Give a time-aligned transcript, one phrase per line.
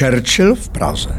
[0.00, 1.10] Churchill v Praze.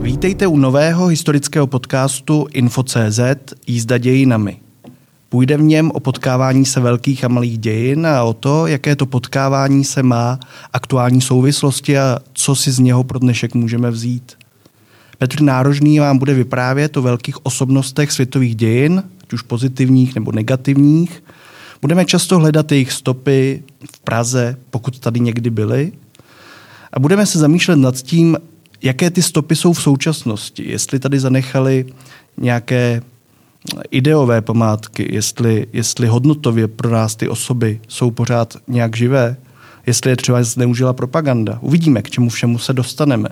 [0.00, 3.20] Vítejte u nového historického podcastu Info.cz
[3.66, 4.56] Jízda dějinami.
[5.28, 9.06] Půjde v něm o potkávání se velkých a malých dějin a o to, jaké to
[9.06, 10.38] potkávání se má
[10.72, 14.32] aktuální souvislosti a co si z něho pro dnešek můžeme vzít.
[15.18, 21.24] Petr Nárožný vám bude vyprávět o velkých osobnostech světových dějin, ať už pozitivních nebo negativních.
[21.82, 23.62] Budeme často hledat jejich stopy
[23.94, 25.92] v Praze, pokud tady někdy byly.
[26.92, 28.36] A budeme se zamýšlet nad tím,
[28.82, 30.70] jaké ty stopy jsou v současnosti.
[30.70, 31.86] Jestli tady zanechali
[32.36, 33.02] nějaké
[33.90, 39.36] ideové památky, jestli, jestli hodnotově pro nás ty osoby jsou pořád nějak živé,
[39.86, 41.58] jestli je třeba zneužila propaganda.
[41.60, 43.28] Uvidíme, k čemu všemu se dostaneme.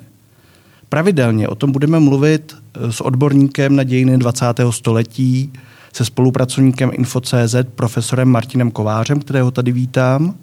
[0.89, 2.57] Pravidelně o tom budeme mluvit
[2.91, 4.47] s odborníkem na dějiny 20.
[4.71, 5.53] století,
[5.97, 10.35] se spolupracovníkem Info.cz, profesorem Martinem Kovářem, kterého tady vítám.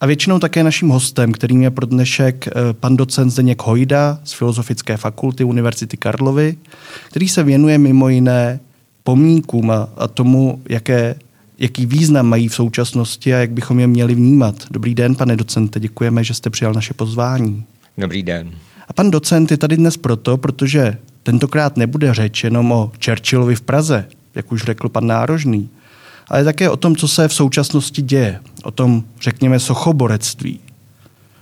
[0.00, 4.32] A většinou také naším hostem, kterým je pro dnešek eh, pan docent Zdeněk Hojda z
[4.32, 6.56] Filozofické fakulty Univerzity Karlovy,
[7.08, 8.60] který se věnuje mimo jiné
[9.04, 11.14] pomníkům a, a tomu, jaké,
[11.58, 14.54] jaký význam mají v současnosti a jak bychom je měli vnímat.
[14.70, 17.64] Dobrý den, pane docente, děkujeme, že jste přijal naše pozvání.
[17.98, 18.50] Dobrý den.
[18.88, 23.60] A pan docent je tady dnes proto, protože tentokrát nebude řeč jenom o Churchillovi v
[23.60, 25.68] Praze, jak už řekl pan Nárožný,
[26.28, 30.60] ale také o tom, co se v současnosti děje, o tom, řekněme, sochoborectví.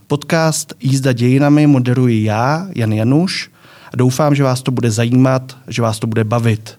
[0.06, 3.50] Podcast Jízda dějinami moderuji já, Jan Januš,
[3.92, 6.78] a doufám, že vás to bude zajímat, že vás to bude bavit.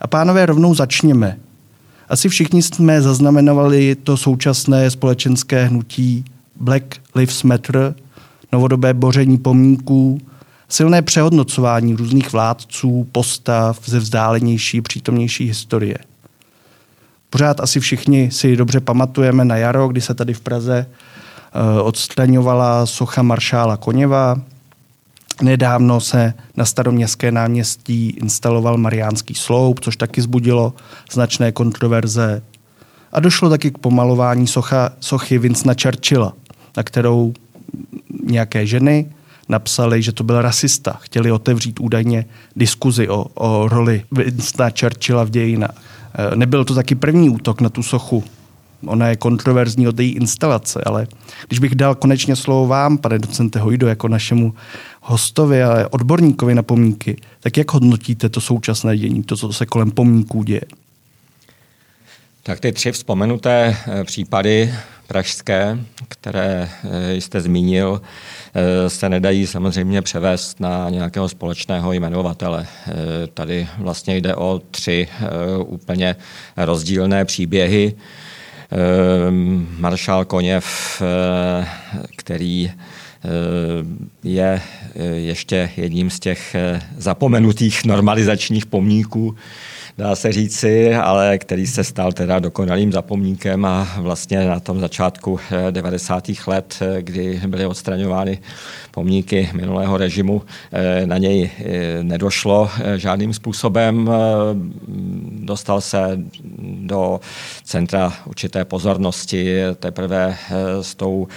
[0.00, 1.36] A pánové, rovnou začněme.
[2.08, 6.24] Asi všichni jsme zaznamenovali to současné společenské hnutí
[6.60, 6.84] Black
[7.14, 7.94] Lives Matter,
[8.52, 10.20] novodobé boření pomníků,
[10.70, 15.98] silné přehodnocování různých vládců, postav ze vzdálenější, přítomnější historie.
[17.30, 22.86] Pořád asi všichni si dobře pamatujeme na jaro, kdy se tady v Praze uh, odstraňovala
[22.86, 24.40] socha maršála Koněva.
[25.42, 30.74] Nedávno se na staroměstské náměstí instaloval Mariánský sloup, což taky zbudilo
[31.12, 32.42] značné kontroverze.
[33.12, 36.32] A došlo taky k pomalování socha, sochy Vincenta Churchilla,
[36.76, 37.34] na kterou
[38.24, 39.12] nějaké ženy
[39.50, 40.98] napsali, že to byl rasista.
[41.00, 42.24] Chtěli otevřít údajně
[42.56, 45.82] diskuzi o, o roli Winstona Churchilla v dějinách.
[46.32, 48.24] E, nebyl to taky první útok na tu sochu.
[48.86, 51.06] Ona je kontroverzní od její instalace, ale
[51.48, 54.54] když bych dal konečně slovo vám, pane docente Hojdo, jako našemu
[55.00, 59.90] hostovi a odborníkovi na pomníky, tak jak hodnotíte to současné dění, to, co se kolem
[59.90, 60.60] pomníků děje?
[62.42, 64.74] Tak ty tři vzpomenuté e, případy
[65.10, 65.78] pražské,
[66.08, 68.02] které eh, jste zmínil,
[68.54, 72.66] eh, se nedají samozřejmě převést na nějakého společného jmenovatele.
[72.66, 72.92] Eh,
[73.34, 75.08] tady vlastně jde o tři
[75.66, 76.16] úplně
[76.56, 77.94] rozdílné příběhy.
[79.78, 81.02] Maršál Koněv,
[82.16, 82.72] který
[84.24, 84.60] je
[85.14, 86.56] ještě jedním z těch
[86.98, 89.36] zapomenutých normalizačních pomníků
[89.98, 95.40] dá se říci, ale který se stal teda dokonalým zapomníkem a vlastně na tom začátku
[95.70, 96.30] 90.
[96.30, 98.38] Eh, let, eh, kdy byly odstraňovány
[98.90, 100.42] pomníky minulého režimu,
[100.72, 101.50] eh, na něj
[102.02, 104.10] nedošlo žádným způsobem.
[105.30, 106.18] Dostal se
[106.80, 107.20] do
[107.64, 110.36] centra určité pozornosti teprve
[110.80, 111.28] s tou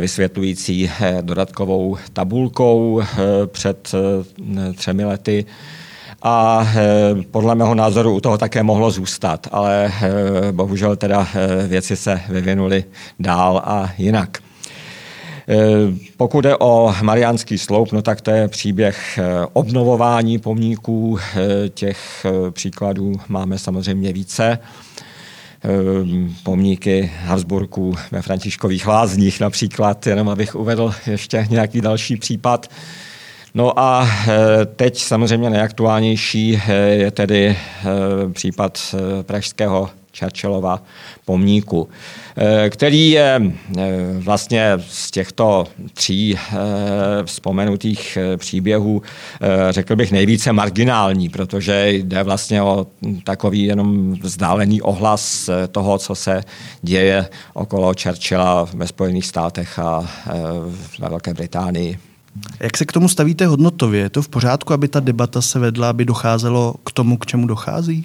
[0.00, 0.90] vysvětlující
[1.20, 3.02] dodatkovou tabulkou
[3.46, 3.94] před
[4.76, 5.46] třemi lety
[6.22, 11.66] a eh, podle mého názoru u toho také mohlo zůstat, ale eh, bohužel teda eh,
[11.68, 12.84] věci se vyvinuly
[13.18, 14.38] dál a jinak.
[16.16, 19.18] Pokud jde o Mariánský sloup, no tak to je příběh
[19.52, 21.18] obnovování pomníků.
[21.74, 24.58] Těch příkladů máme samozřejmě více.
[26.42, 32.70] Pomníky Habsburků ve Františkových lázních například, jenom abych uvedl ještě nějaký další případ.
[33.56, 37.56] No a eh, teď samozřejmě nejaktuálnější eh, je tedy eh,
[38.32, 40.82] případ pražského Churchillova
[41.24, 41.88] pomníku,
[42.70, 43.42] který je
[44.18, 46.38] vlastně z těchto tří
[47.24, 49.02] vzpomenutých příběhů,
[49.70, 52.86] řekl bych, nejvíce marginální, protože jde vlastně o
[53.24, 56.40] takový jenom vzdálený ohlas toho, co se
[56.82, 60.08] děje okolo Churchilla ve Spojených státech a
[60.98, 61.98] ve Velké Británii.
[62.60, 64.00] Jak se k tomu stavíte hodnotově?
[64.00, 67.46] Je to v pořádku, aby ta debata se vedla, aby docházelo k tomu, k čemu
[67.46, 68.04] dochází?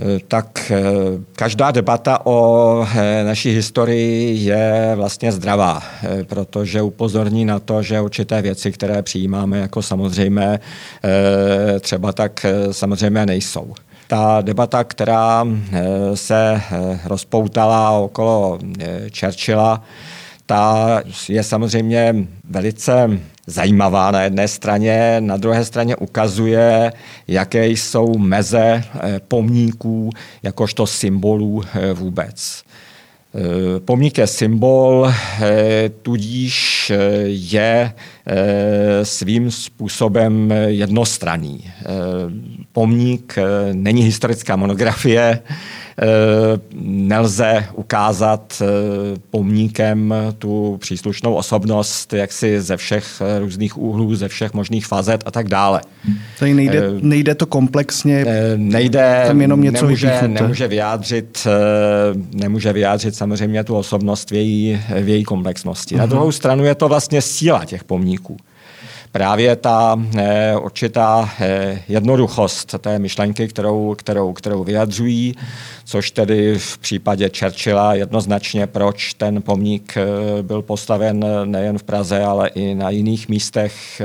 [0.00, 0.82] Eh, tak eh,
[1.32, 5.82] každá debata o eh, naší historii je vlastně zdravá,
[6.26, 10.60] protože upozorní na to, že určité věci, které přijímáme jako samozřejmé,
[11.80, 13.74] třeba tak samozřejmé nejsou.
[14.06, 15.46] ta debata, která
[16.14, 16.62] se
[17.04, 18.58] rozpoutala okolo
[19.20, 19.82] Churchilla,
[20.46, 22.14] ta je samozřejmě
[22.50, 26.92] velice zajímavá na jedné straně, na druhé straně ukazuje,
[27.28, 28.84] jaké jsou meze
[29.28, 30.10] pomníků
[30.42, 31.62] jakožto symbolů
[31.94, 32.62] vůbec.
[33.34, 35.06] Eh, pomník je symbol,
[35.42, 37.92] eh, tudíž eh, je
[39.02, 41.64] svým způsobem jednostranný.
[42.72, 43.38] Pomník
[43.72, 45.40] není historická monografie,
[46.02, 48.66] Eh, nelze ukázat eh,
[49.30, 55.30] pomníkem tu příslušnou osobnost jaksi ze všech eh, různých úhlů, ze všech možných fazet a
[55.30, 55.80] tak dále.
[56.38, 58.24] Tady nejde, nejde to komplexně,
[58.56, 61.46] nejde, tam jenom něco nemůže, nemůže vyjádřit,
[62.34, 65.94] nemůže vyjádřit samozřejmě tu osobnost v její, v její komplexnosti.
[65.94, 65.98] Uh-huh.
[65.98, 66.10] Na mhm.
[66.10, 68.09] druhou stranu je to vlastně síla těch pomníků
[69.12, 75.34] právě ta eh, určitá eh, jednoduchost té myšlenky, kterou, kterou, kterou vyjadřují,
[75.84, 82.24] což tedy v případě Churchilla jednoznačně, proč ten pomník eh, byl postaven nejen v Praze,
[82.24, 84.02] ale i na jiných místech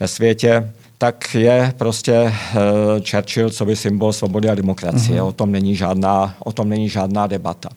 [0.00, 2.34] ve světě, tak je prostě
[3.10, 5.20] Churchill co by symbol svobody a demokracie.
[5.20, 5.26] Mm-hmm.
[5.26, 7.68] O tom není žádná, o tom není žádná debata.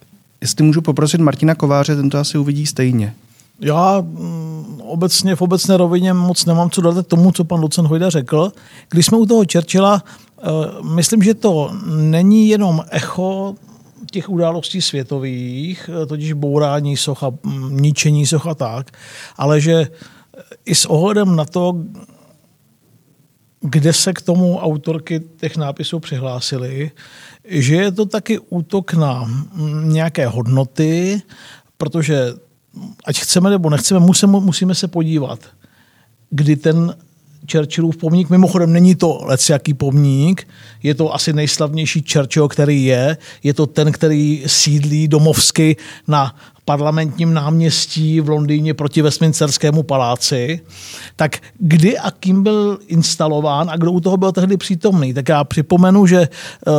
[0.42, 3.14] Jestli můžu poprosit Martina Kováře, ten to asi uvidí stejně.
[3.62, 8.10] Já mm, obecně v obecné rovině moc nemám co dát tomu, co pan docent Hojda
[8.10, 8.52] řekl.
[8.90, 10.48] Když jsme u toho Churchilla, eh,
[10.84, 13.56] myslím, že to není jenom echo
[14.12, 18.92] těch událostí světových, eh, totiž bourání socha, mm, ničení socha tak,
[19.38, 19.88] ale že
[20.66, 21.74] i s ohledem na to,
[23.62, 26.92] kde se k tomu autorky těch nápisů přihlásily,
[27.46, 31.22] že je to taky útok na mm, nějaké hodnoty,
[31.78, 32.34] protože
[33.06, 35.40] ať chceme nebo nechceme, musíme, musíme se podívat,
[36.30, 36.96] kdy ten
[37.52, 40.48] Churchillův pomník, mimochodem není to jaký pomník,
[40.84, 45.78] je to asi nejslavnější Churchill, který je, je to ten, který sídlí domovsky
[46.08, 46.36] na
[46.70, 50.62] parlamentním náměstí v Londýně proti Westminsterskému paláci,
[51.16, 55.14] tak kdy a kým byl instalován a kdo u toho byl tehdy přítomný.
[55.14, 56.74] Tak já připomenu, že uh,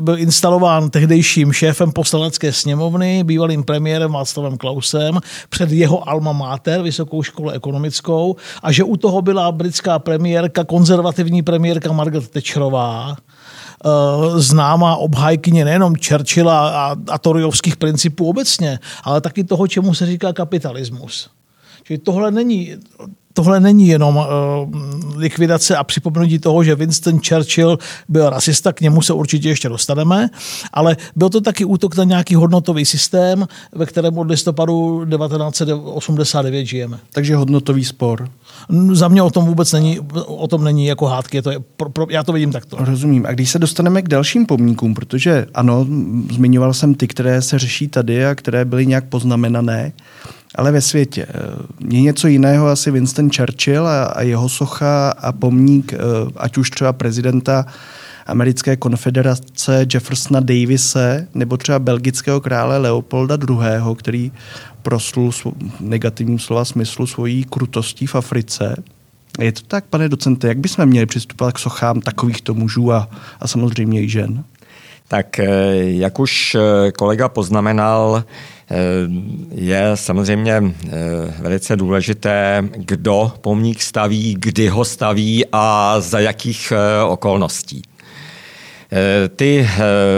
[0.00, 7.22] byl instalován tehdejším šéfem poslanecké sněmovny, bývalým premiérem Václavem Klausem, před jeho alma mater, Vysokou
[7.22, 13.39] školu ekonomickou, a že u toho byla britská premiérka, konzervativní premiérka Margaret Thatcherová, Eh,
[14.36, 20.32] známá obhajkyně nejenom Churchilla a, a Toryovských principů obecně, ale taky toho, čemu se říká
[20.32, 21.30] kapitalismus.
[21.82, 22.76] Čili tohle není,
[23.32, 24.24] tohle není jenom uh,
[25.16, 27.78] likvidace a připomenutí toho, že Winston Churchill
[28.08, 30.28] byl rasista, k němu se určitě ještě dostaneme,
[30.72, 36.98] ale byl to taky útok na nějaký hodnotový systém, ve kterém od listopadu 1989 žijeme.
[37.12, 38.28] Takže hodnotový spor.
[38.92, 42.06] Za mě o tom vůbec není, o tom není jako hádky, to je, pro, pro,
[42.10, 42.76] já to vidím takto.
[42.80, 43.26] Rozumím.
[43.26, 45.86] A když se dostaneme k dalším pomníkům, protože ano,
[46.32, 49.92] zmiňoval jsem ty, které se řeší tady a které byly nějak poznamenané,
[50.54, 51.26] ale ve světě.
[51.88, 55.98] Je něco jiného asi Winston Churchill a, a jeho socha a pomník, eh,
[56.36, 57.66] ať už třeba prezidenta
[58.26, 64.32] americké konfederace Jeffersona Davise nebo třeba belgického krále Leopolda II., který
[64.82, 65.32] proslul
[65.80, 68.82] negativním slova smyslu svojí krutostí v Africe.
[69.38, 73.08] Je to tak, pane docente, jak bychom měli přistupovat k sochám takovýchto mužů a,
[73.40, 74.44] a samozřejmě i žen?
[75.10, 75.46] Tak eh,
[75.98, 78.76] jak už eh, kolega poznamenal, eh,
[79.54, 80.62] je samozřejmě
[81.38, 86.72] velice důležité, kdo pomník staví, kdy ho staví a za jakých
[87.08, 87.82] okolností.
[89.36, 89.68] Ty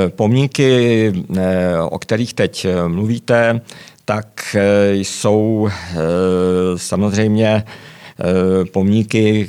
[0.08, 1.12] pomníky,
[1.88, 3.60] o kterých teď mluvíte,
[4.04, 4.56] tak
[4.92, 5.68] jsou
[6.76, 7.64] samozřejmě
[8.72, 9.48] pomníky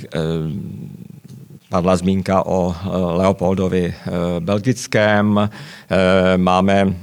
[1.74, 5.50] padla zmínka o eh, Leopoldovi eh, belgickém.
[5.50, 6.94] Eh, máme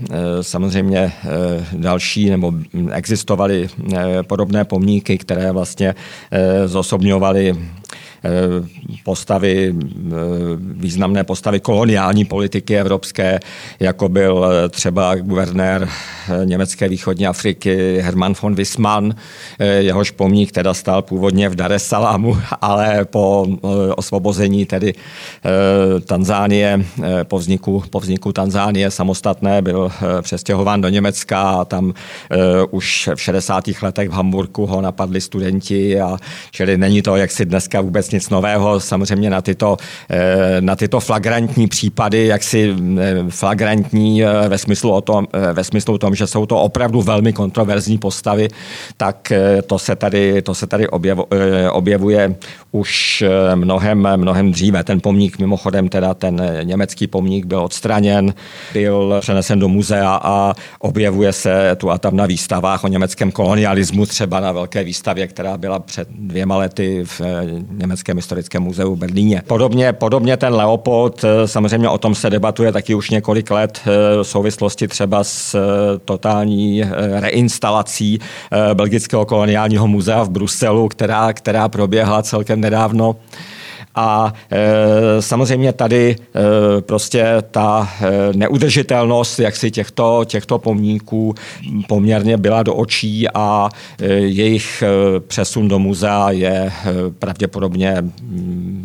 [0.41, 1.13] samozřejmě
[1.73, 2.53] další, nebo
[2.93, 3.69] existovaly
[4.23, 5.95] podobné pomníky, které vlastně
[6.67, 7.57] zosobňovaly
[9.05, 10.13] postavy, eh,
[10.57, 13.41] významné postavy koloniální politiky evropské,
[13.81, 15.89] jako byl eh, třeba guvernér
[16.45, 19.15] německé východní Afriky Hermann von Wissmann,
[19.79, 23.47] jehož pomník teda stál původně v Dar es Salamu, ale po
[23.97, 24.95] osvobození tedy
[26.05, 26.85] Tanzánie,
[27.23, 31.95] po vzniku, po vzniku Tanzánie samostatné byl přestěhován do Německa a tam
[32.71, 33.65] už v 60.
[33.83, 36.19] letech v Hamburgu ho napadli studenti a
[36.51, 38.81] čili není to, jak si dneska vůbec nic nového.
[38.81, 39.77] Samozřejmě na tyto,
[40.61, 42.77] na tyto flagrantní případy, jaksi
[43.29, 48.49] flagrantní ve smyslu, o tom, ve smyslu tom, že jsou to opravdu velmi kontroverzní postavy,
[48.97, 49.33] tak
[49.67, 50.89] to se tady, to se tady
[51.71, 52.35] objevuje
[52.73, 53.25] už
[53.55, 54.85] mnohem, mnohem dříve.
[54.85, 58.35] Ten pomník mimochodem, teda ten německý pomník byl odstraněn,
[58.73, 64.07] byl přenesen do muzea a objevuje se tu a tam na výstavách o německém kolonialismu,
[64.07, 67.45] třeba na velké výstavě, která byla před dvěma lety v eh,
[68.01, 69.43] Německém historickém muzeu v Berlíně.
[69.47, 73.91] Podobně, podobně ten Leopold, eh, samozřejmě o tom se debatuje taky už několik let eh,
[74.23, 75.57] v souvislosti třeba s
[76.05, 76.85] totální
[77.21, 78.19] reinstalací
[78.75, 83.17] Belgického koloniálního muzea v Bruselu, která, která proběhla celkem nedávno.
[83.95, 91.35] A e, samozřejmě tady e, prostě ta e, neudržitelnost jaksi těchto, těchto pomníků
[91.89, 93.69] poměrně byla do očí a
[94.01, 96.73] e, jejich e, přesun do muzea je e,
[97.19, 98.13] pravděpodobně m,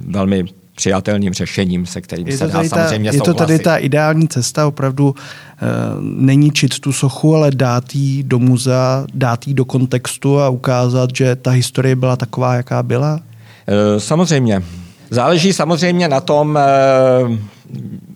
[0.08, 0.46] velmi
[0.76, 4.68] přijatelným řešením, se kterým je se dá samozřejmě ta, Je to tady ta ideální cesta,
[4.68, 5.66] opravdu e,
[6.02, 11.10] není čit tu sochu, ale dát jí do muzea, dát jí do kontextu a ukázat,
[11.16, 13.20] že ta historie byla taková, jaká byla?
[13.68, 14.64] E, samozřejmě.
[15.10, 16.62] Záleží samozřejmě na tom, eh,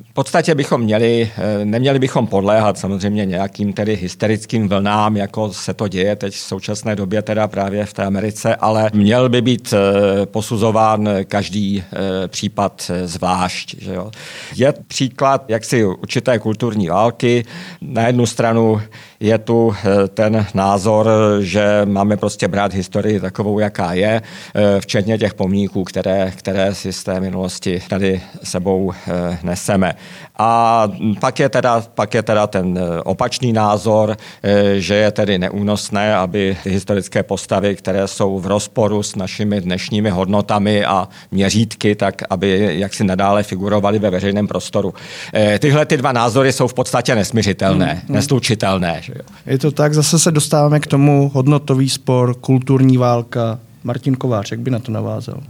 [0.09, 5.73] v podstatě bychom měli, eh, neměli bychom podléhat samozřejmě nějakým tedy hysterickým vlnám, jako se
[5.73, 9.73] to děje teď v současné době teda právě v té Americe, ale měl by být
[9.73, 11.83] eh, posuzován každý
[12.27, 13.75] případ zvlášť.
[13.81, 14.11] Že jo.
[14.55, 17.45] Je příklad jaksi určité kulturní války.
[17.81, 18.81] Na jednu stranu
[19.19, 21.09] je tu eh, ten názor,
[21.39, 24.21] že máme prostě brát historii takovou, jaká je,
[24.55, 29.93] eh, včetně těch pomníků, které, které si z té minulosti tady sebou eh, neseme.
[30.37, 30.87] A
[31.19, 34.17] pak je teda, pak je teda ten opačný názor,
[34.77, 40.85] že je tedy neúnosné, aby historické postavy, které jsou v rozporu s našimi dnešními hodnotami
[40.85, 44.93] a měřítky, tak aby jaksi nadále figurovaly ve veřejném prostoru.
[45.59, 48.15] Tyhle ty dva názory jsou v podstatě nesměřitelné, hmm, hmm.
[48.15, 49.01] neslučitelné.
[49.09, 49.25] Že jo.
[49.45, 53.59] Je to tak, zase se dostáváme k tomu hodnotový spor, kulturní válka.
[53.83, 55.43] Martin Kovář, jak by na to navázal?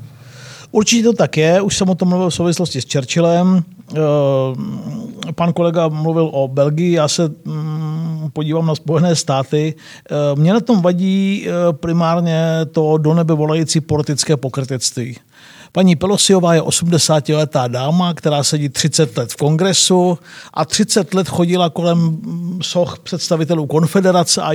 [0.71, 3.63] Určitě to tak je, už jsem o tom mluvil v souvislosti s Churchillem.
[3.93, 9.75] Eh, pan kolega mluvil o Belgii, já se mm, podívám na Spojené státy.
[10.11, 15.17] Eh, Mně na tom vadí eh, primárně to do nebe volající politické pokrytectví.
[15.79, 20.19] Paní Pelosiová je 80-letá dáma, která sedí 30 let v kongresu
[20.53, 22.17] a 30 let chodila kolem
[22.61, 24.51] soch představitelů konfederace a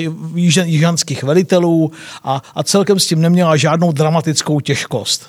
[0.65, 1.93] jižanských velitelů
[2.25, 5.27] a, a celkem s tím neměla žádnou dramatickou těžkost.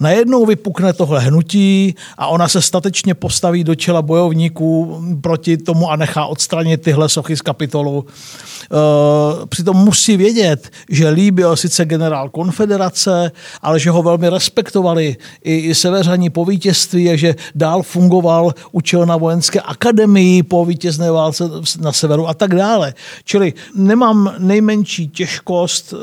[0.00, 5.96] Najednou vypukne tohle hnutí a ona se statečně postaví do čela bojovníků proti tomu a
[5.96, 8.06] nechá odstranit tyhle sochy z kapitolu.
[8.06, 15.16] E, přitom musí vědět, že Lee byl sice generál konfederace, ale že ho velmi respektovali
[15.44, 21.44] i, seveřaní po vítězství a že dál fungoval, učil na vojenské akademii po vítězné válce
[21.80, 22.94] na severu a tak dále.
[23.24, 25.96] Čili nemám nejmenší těžkost e,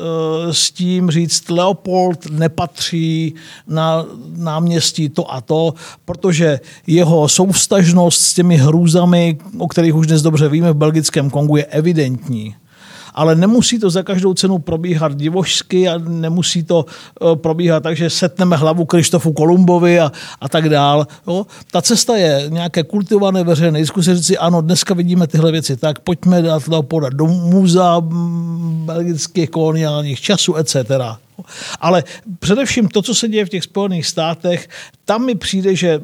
[0.53, 3.35] s tím říct, Leopold nepatří
[3.71, 5.73] na náměstí to a to,
[6.05, 11.57] protože jeho souvstažnost s těmi hrůzami, o kterých už dnes dobře víme v belgickém Kongu,
[11.57, 12.55] je evidentní
[13.13, 18.10] ale nemusí to za každou cenu probíhat divožsky a nemusí to e, probíhat tak, že
[18.10, 21.08] setneme hlavu Krištofu Kolumbovi a, a tak dál.
[21.27, 21.46] Jo.
[21.72, 26.41] Ta cesta je nějaké kultivované veřejné diskuse, říci, ano, dneska vidíme tyhle věci, tak pojďme
[26.41, 28.01] dát podat do muzea
[28.86, 30.75] belgických koloniálních časů, etc.
[31.80, 32.03] Ale
[32.39, 34.70] především to, co se děje v těch Spojených státech,
[35.06, 36.01] tam mi přijde, že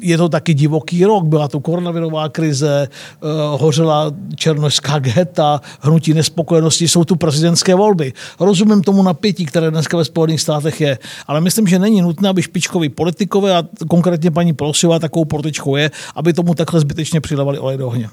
[0.00, 2.88] je to taky divoký rok, byla to koronavirová krize,
[3.20, 8.12] uh, hořela černožská geta, hnutí nespokojenosti, jsou tu prezidentské volby.
[8.40, 12.42] Rozumím tomu napětí, které dneska ve Spojených státech je, ale myslím, že není nutné, aby
[12.42, 17.76] špičkoví politikové a konkrétně paní Pelosiová takovou političkou je, aby tomu takhle zbytečně přidávali olej
[17.76, 18.08] do ohně.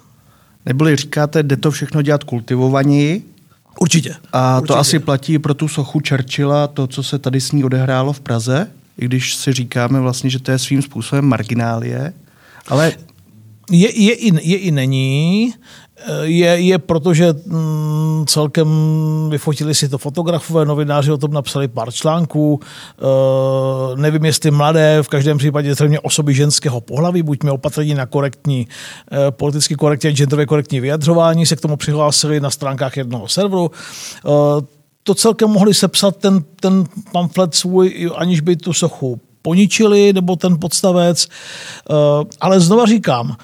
[0.65, 3.23] Neboli říkáte, jde to všechno dělat kultivovaněji,
[3.79, 4.15] Určitě.
[4.33, 4.67] A Určitě.
[4.67, 8.19] to asi platí pro tu sochu Churchilla, to, co se tady s ní odehrálo v
[8.19, 8.67] Praze,
[9.01, 12.13] i když si říkáme vlastně, že to je svým způsobem marginálie,
[12.67, 12.91] ale...
[13.71, 15.53] Je, je, i, je i není
[16.23, 18.67] je, je proto, že mm, celkem
[19.29, 25.07] vyfotili si to fotografové, novináři o tom napsali pár článků, e, nevím, jestli mladé, v
[25.07, 28.67] každém případě zřejmě osoby ženského pohlaví, buďme opatrní na korektní,
[29.27, 33.71] e, politicky korektní a genderově korektní vyjadřování, se k tomu přihlásili na stránkách jednoho serveru.
[34.25, 40.35] E, to celkem mohli sepsat ten, ten pamflet svůj, aniž by tu sochu poničili, nebo
[40.35, 41.27] ten podstavec.
[42.41, 43.35] Ale znova říkám,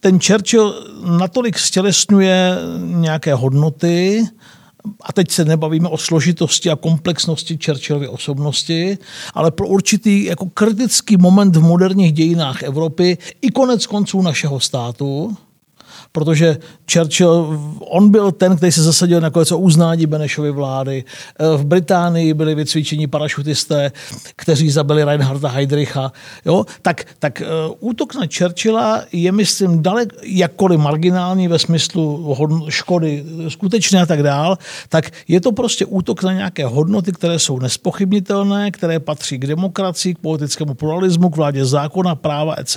[0.00, 0.74] ten Churchill
[1.18, 4.24] natolik stělesňuje nějaké hodnoty,
[5.00, 8.98] a teď se nebavíme o složitosti a komplexnosti Churchillovy osobnosti,
[9.34, 15.36] ale pro určitý jako kritický moment v moderních dějinách Evropy i konec konců našeho státu,
[16.16, 16.58] protože
[16.92, 21.04] Churchill, on byl ten, který se zasadil na o uznání Benešovy vlády.
[21.56, 23.92] V Británii byli vycvičení parašutisté,
[24.36, 26.12] kteří zabili Reinharda Heydricha.
[26.44, 26.64] Jo?
[26.82, 32.36] Tak, tak uh, útok na Churchilla je, myslím, dalek, jakkoliv marginální ve smyslu
[32.68, 34.58] škody skutečné a tak dál,
[34.88, 40.14] tak je to prostě útok na nějaké hodnoty, které jsou nespochybnitelné, které patří k demokracii,
[40.14, 42.76] k politickému pluralismu, k vládě zákona, práva, etc.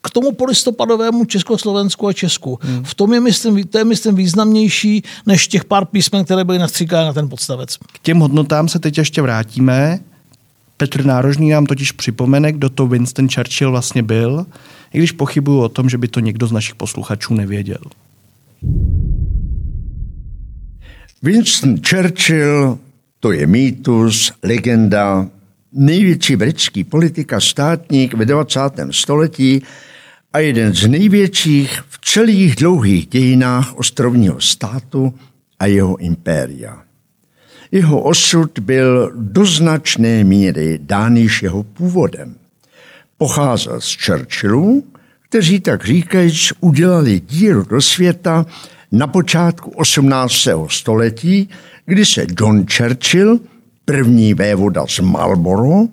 [0.00, 2.53] K tomu polistopadovému Československu a Česku.
[2.62, 2.84] Hmm.
[2.84, 7.06] V tom je, myslím, to je, myslím, významnější než těch pár písmen, které byly nastříkány
[7.06, 7.76] na ten podstavec.
[7.76, 9.98] K těm hodnotám se teď ještě vrátíme.
[10.76, 14.46] Petr Nárožný nám totiž připomene, kdo to Winston Churchill vlastně byl,
[14.92, 17.80] i když pochybuju o tom, že by to někdo z našich posluchačů nevěděl.
[21.22, 22.78] Winston Churchill
[23.20, 25.28] to je mýtus, legenda,
[25.72, 28.60] největší britský politika státník ve 20.
[28.90, 29.62] století
[30.34, 35.14] a jeden z největších v celých dlouhých dějinách ostrovního státu
[35.58, 36.82] a jeho impéria.
[37.72, 42.34] Jeho osud byl do značné míry dán již jeho původem.
[43.18, 44.84] Pocházel z Churchillů,
[45.28, 48.46] kteří tak říkajíc udělali díru do světa
[48.92, 50.48] na počátku 18.
[50.68, 51.48] století,
[51.86, 53.40] kdy se John Churchill,
[53.84, 55.88] první vévoda z Marlborough,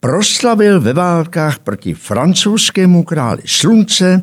[0.00, 4.22] proslavil ve válkách proti francouzskému králi slunce,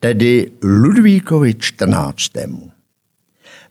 [0.00, 2.30] tedy Ludvíkovi XIV.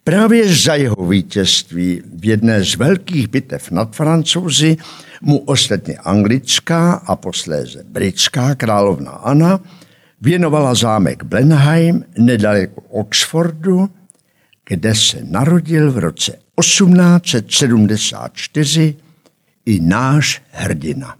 [0.03, 4.77] Právě za jeho vítězství v jedné z velkých bitev nad Francouzi
[5.21, 9.59] mu ostatně anglická a posléze britská královna Anna
[10.21, 13.89] věnovala zámek Blenheim nedaleko Oxfordu,
[14.65, 18.95] kde se narodil v roce 1874
[19.65, 21.15] i náš hrdina.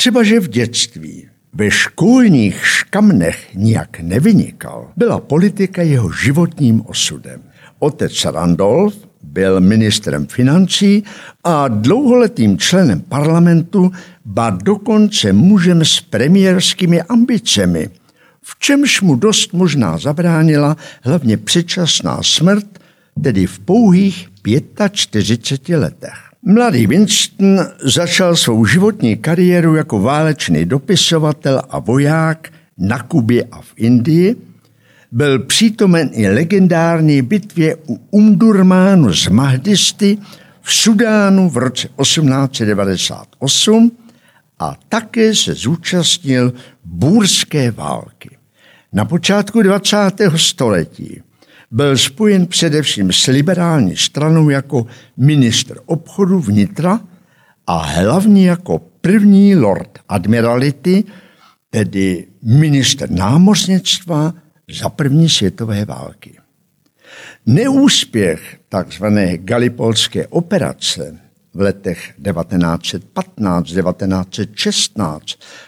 [0.00, 7.42] Třeba, že v dětství ve školních škamnech nijak nevynikal, byla politika jeho životním osudem.
[7.78, 11.04] Otec Randolph byl ministrem financí
[11.44, 13.92] a dlouholetým členem parlamentu,
[14.24, 17.90] ba dokonce mužem s premiérskými ambicemi,
[18.42, 22.78] v čemž mu dost možná zabránila hlavně předčasná smrt,
[23.22, 24.28] tedy v pouhých
[24.92, 26.29] 45 letech.
[26.42, 33.72] Mladý Winston začal svou životní kariéru jako válečný dopisovatel a voják na Kubě a v
[33.76, 34.36] Indii.
[35.12, 40.18] Byl přítomen i legendární bitvě u Umdurmánu z Mahdisty
[40.62, 43.92] v Sudánu v roce 1898
[44.58, 46.52] a také se zúčastnil
[46.84, 48.30] bůrské války.
[48.92, 49.96] Na počátku 20.
[50.36, 51.22] století
[51.70, 57.00] byl spojen především s liberální stranou jako ministr obchodu vnitra
[57.66, 61.04] a hlavně jako první lord admirality,
[61.70, 64.34] tedy minister námořnictva
[64.80, 66.38] za první světové války.
[67.46, 69.04] Neúspěch tzv.
[69.36, 71.18] galipolské operace
[71.54, 75.20] v letech 1915-1916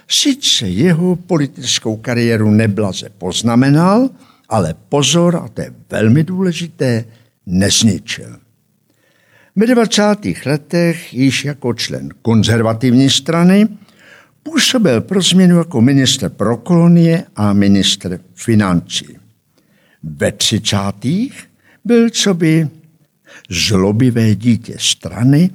[0.08, 4.10] sice jeho politickou kariéru neblaze poznamenal,
[4.48, 7.05] ale pozor, a to je velmi důležité,
[7.46, 8.37] nezničil.
[9.57, 10.05] Ve 20.
[10.46, 13.68] letech již jako člen konzervativní strany
[14.42, 19.07] působil pro změnu jako minister pro kolonie a minister financí.
[20.02, 20.76] Ve 30.
[21.85, 22.68] byl co by
[23.50, 25.50] zlobivé dítě strany,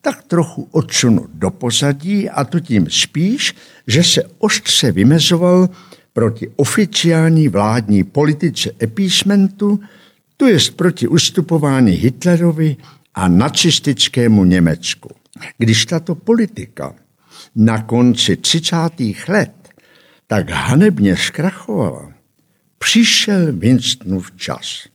[0.00, 3.54] tak trochu odsunut do pozadí a to tím spíš,
[3.86, 5.68] že se ostře vymezoval
[6.20, 9.80] proti oficiální vládní politice epísmentu,
[10.36, 12.76] to jest proti ustupování Hitlerovi
[13.14, 15.10] a nacistickému Německu.
[15.58, 16.94] Když tato politika
[17.56, 18.76] na konci 30.
[19.28, 19.52] let
[20.26, 22.12] tak hanebně zkrachovala,
[22.78, 24.88] přišel Winstonův čas.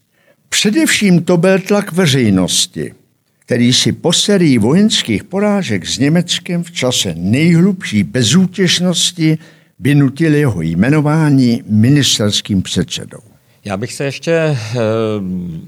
[0.50, 2.94] Především to byl tlak veřejnosti,
[3.40, 9.38] který si po sérii vojenských porážek s Německem v čase nejhlubší bezútěšnosti
[9.80, 13.35] vynutil jeho jmenování ministerským předsedou.
[13.68, 14.58] Já bych se ještě eh,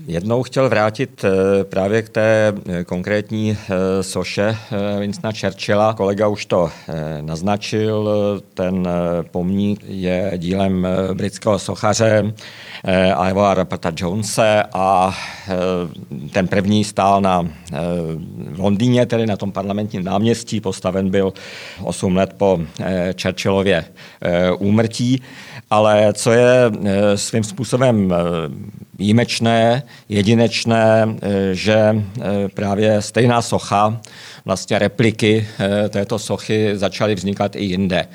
[0.07, 3.57] jednou chtěl vrátit eh, právě k té eh, konkrétní
[4.01, 4.57] soše
[4.99, 5.93] Winstona Churchilla.
[5.93, 6.69] Kolega už to
[7.21, 8.09] naznačil,
[8.53, 8.87] ten
[9.31, 12.33] pomník je dílem britského sochaře
[13.29, 15.15] Iva Rapata Jonese a
[16.31, 17.47] ten první stál na
[18.57, 21.33] Londýně, tedy na tom parlamentním náměstí, postaven byl
[21.83, 22.59] 8 let po
[23.21, 23.85] Churchillově
[24.57, 25.21] úmrtí.
[25.69, 26.71] Ale co je
[27.15, 28.13] svým způsobem
[28.99, 31.15] výjimečné, jedinečné,
[31.51, 32.03] že
[32.53, 34.01] právě stejná socha,
[34.45, 35.47] vlastně repliky
[35.89, 38.07] této sochy začaly vznikat i jinde.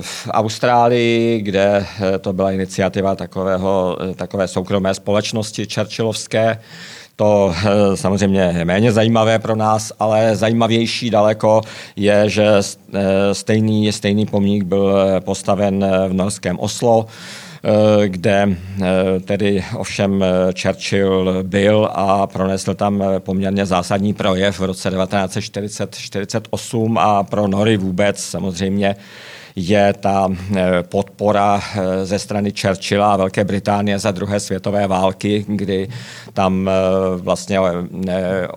[0.00, 1.86] V Austrálii, kde
[2.20, 6.58] to byla iniciativa takového, takové soukromé společnosti Churchillovské,
[7.20, 11.60] to eh, samozřejmě je méně zajímavé pro nás, ale zajímavější daleko
[11.96, 12.62] je, že eh,
[13.32, 18.56] stejný, stejný pomník byl postaven v norském Oslo, eh, kde
[19.24, 20.24] tedy ovšem
[20.62, 28.20] Churchill byl a pronesl tam poměrně zásadní projev v roce 1948 a pro Nory vůbec
[28.20, 28.96] samozřejmě
[29.56, 35.44] je ta eh, podpora eh, ze strany Churchilla a Velké Británie za druhé světové války,
[35.48, 35.88] kdy
[36.32, 36.72] tam eh,
[37.16, 37.58] vlastně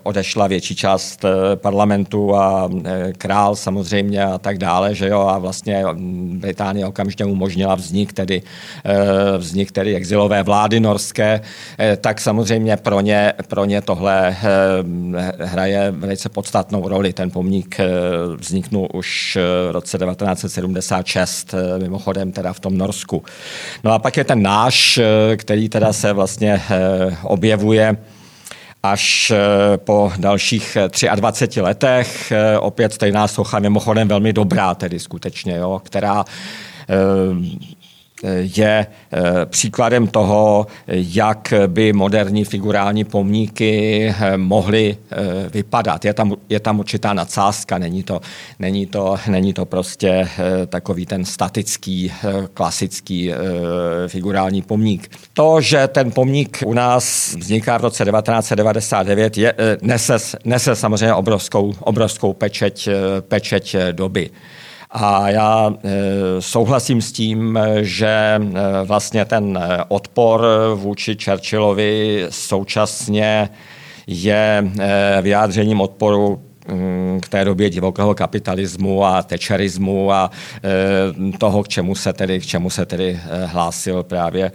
[0.02, 2.70] odešla větší část parlamentu a
[3.18, 5.84] král samozřejmě a tak dále, že jo, a vlastně
[6.38, 8.42] Británie okamžitě umožnila vznik tedy,
[9.38, 11.40] vznik tedy exilové vlády norské,
[12.00, 14.36] tak samozřejmě pro ně, pro ně tohle
[15.38, 17.12] hraje velice podstatnou roli.
[17.12, 17.78] Ten pomník
[18.38, 23.22] vzniknul už v roce 1970 56, eh, mimochodem teda v tom Norsku.
[23.84, 27.16] No a pak je ten náš, eh, který teda se vlastně eh,
[27.64, 27.96] objevuje
[28.82, 29.32] až
[29.76, 30.76] po dalších
[31.14, 32.32] 23 letech.
[32.60, 36.24] Opět stejná socha, mimochodem velmi dobrá tedy skutečně, jo, která
[38.40, 45.16] je eh, příkladem toho, jak by moderní figurální pomníky eh, mohly eh,
[45.52, 46.04] vypadat.
[46.04, 48.20] Je tam, je tam určitá nadsázka, není to,
[48.58, 50.28] není, to, není to prostě
[50.66, 52.12] takový ten statický,
[52.54, 53.32] klasický
[54.06, 55.10] figurální pomník.
[55.32, 61.74] To, že ten pomník u nás vzniká v roce 1999, je, nese, nese samozřejmě obrovskou,
[61.80, 62.88] obrovskou pečeť,
[63.20, 64.30] pečeť doby.
[64.96, 65.90] A já e,
[66.42, 68.40] souhlasím s tím, že e,
[68.84, 73.50] vlastně ten e, odpor vůči Churchillovi současně
[74.06, 74.70] je
[75.22, 76.42] vyjádřením odporu
[77.20, 80.30] k té době divokého kapitalismu a tečerismu a
[81.38, 84.52] toho, k čemu se tedy, k čemu se tedy hlásil právě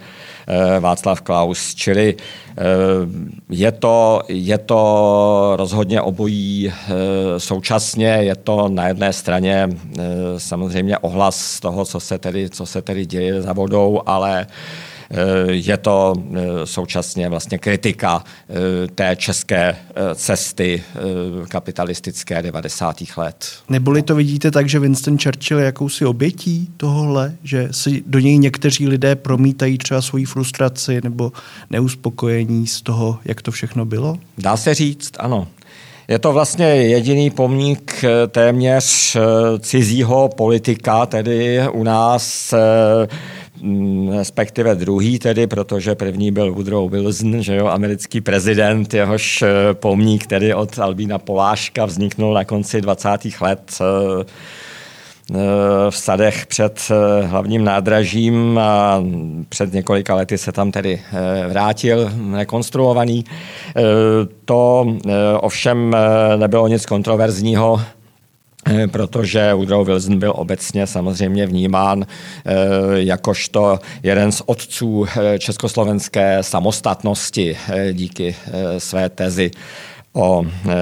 [0.50, 1.74] Eh, Václav Klaus.
[1.74, 2.62] Čili eh,
[3.50, 6.74] je to, je to rozhodně obojí eh,
[7.40, 8.06] současně.
[8.06, 9.68] Je to na jedné straně
[10.36, 14.46] samozřejmě ohlas toho, co se tedy, co se tedy děje za vodou, ale
[15.48, 16.14] je to
[16.64, 18.24] současně vlastně kritika
[18.94, 19.76] té české
[20.14, 20.82] cesty
[21.48, 22.96] kapitalistické 90.
[23.16, 23.46] let.
[23.68, 28.38] Neboli to vidíte tak, že Winston Churchill je jakousi obětí tohohle, že si do něj
[28.38, 31.32] někteří lidé promítají třeba svoji frustraci nebo
[31.70, 34.18] neuspokojení z toho, jak to všechno bylo?
[34.38, 35.48] Dá se říct, ano.
[36.08, 39.16] Je to vlastně jediný pomník téměř
[39.58, 42.54] cizího politika, tedy u nás
[44.10, 50.26] respektive druhý tedy, protože první byl Woodrow Wilson, že jo, americký prezident, jehož eh, pomník
[50.26, 53.08] tedy od Albína Poláška vzniknul na konci 20.
[53.40, 54.24] let eh,
[55.30, 55.36] eh,
[55.90, 56.90] v sadech před
[57.22, 59.02] hlavním nádražím a
[59.48, 61.00] před několika lety se tam tedy
[61.48, 63.24] vrátil rekonstruovaný.
[64.44, 64.86] To
[65.40, 65.96] ovšem
[66.36, 67.80] nebylo nic kontroverzního,
[68.90, 72.52] protože Woodrow Wilson byl obecně samozřejmě vnímán eh,
[72.94, 77.56] jakožto jeden z otců eh, československé samostatnosti
[77.92, 78.36] díky
[78.78, 79.50] své tezi
[80.12, 80.76] o e,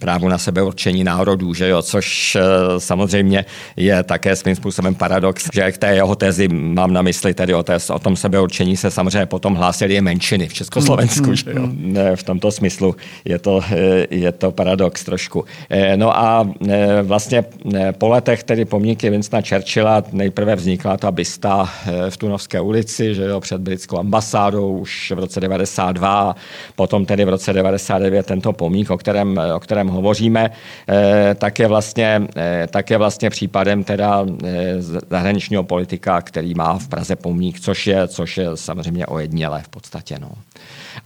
[0.00, 2.40] právu na sebeurčení národů, že jo, což e,
[2.78, 3.44] samozřejmě
[3.76, 7.62] je také svým způsobem paradox, že k té jeho tezi mám na mysli tedy o,
[7.62, 11.66] té, o tom sebeurčení se samozřejmě potom hlásili i menšiny v Československu, mm, že jo.
[11.66, 11.96] Mm.
[12.14, 15.44] V tomto smyslu je to, e, je to paradox trošku.
[15.70, 21.10] E, no a e, vlastně e, po letech tedy pomníky Winstona Churchilla nejprve vznikla ta
[21.10, 26.36] bysta e, v Tunovské ulici, že jo, před britskou ambasádou už v roce 92,
[26.76, 30.50] potom tedy v roce 99 tento tento pomník, o kterém, o kterém hovoříme,
[30.88, 36.78] eh, tak je vlastně, eh, tak je vlastně případem teda eh, zahraničního politika, který má
[36.78, 40.18] v Praze pomník, což je, což je samozřejmě ojednělé v podstatě.
[40.20, 40.30] No.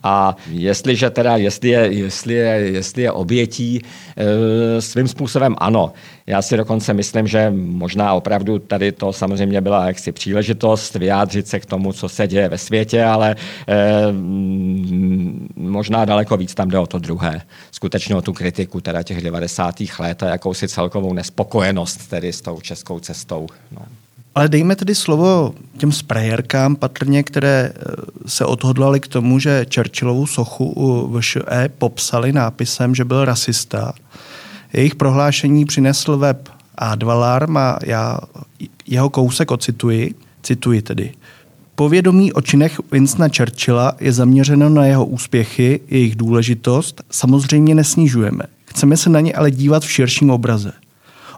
[0.02, 3.82] A jestliže teda, jestli je, jestli je, jestli je obětí,
[4.80, 5.92] svým způsobem ano.
[6.26, 11.60] Já si dokonce myslím, že možná opravdu tady to samozřejmě byla jaksi příležitost vyjádřit se
[11.60, 13.36] k tomu, co se děje ve světě, ale
[13.68, 13.74] eh,
[15.56, 17.42] možná daleko víc tam jde o to druhé.
[17.70, 19.74] Skutečně o tu kritiku teda těch 90.
[19.98, 23.46] let a jakousi celkovou nespokojenost tedy s tou českou cestou.
[23.72, 23.82] No.
[24.34, 27.82] Ale dejme tedy slovo těm sprayerkám patrně, které eh,
[28.26, 33.92] se odhodlali k tomu, že Churchillovu sochu u VŠE popsali nápisem, že byl rasista.
[34.72, 38.18] Jejich prohlášení přinesl web A2 Alarm a já
[38.86, 41.12] jeho kousek ocituji, cituji tedy.
[41.74, 48.44] Povědomí o činech Winstona Churchilla je zaměřeno na jeho úspěchy, jejich důležitost, samozřejmě nesnižujeme.
[48.64, 50.72] Chceme se na ně ale dívat v širším obraze.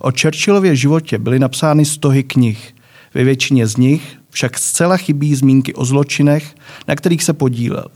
[0.00, 2.74] O Churchillově životě byly napsány stohy knih.
[3.14, 6.54] Ve většině z nich však zcela chybí zmínky o zločinech,
[6.88, 7.86] na kterých se podílel.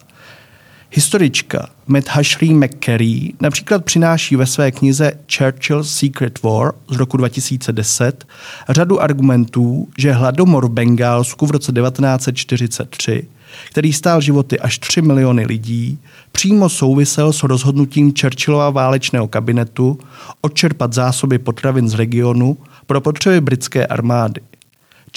[0.90, 8.26] Historička Matt Hashley McCary například přináší ve své knize Churchill's Secret War z roku 2010
[8.68, 13.29] řadu argumentů, že hladomor v Bengálsku v roce 1943,
[13.70, 15.98] který stál životy až 3 miliony lidí,
[16.33, 19.98] přímo souvisel s rozhodnutím Churchillova válečného kabinetu
[20.40, 24.40] odčerpat zásoby potravin z regionu pro potřeby britské armády.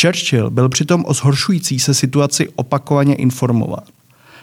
[0.01, 3.83] Churchill byl přitom o zhoršující se situaci opakovaně informován.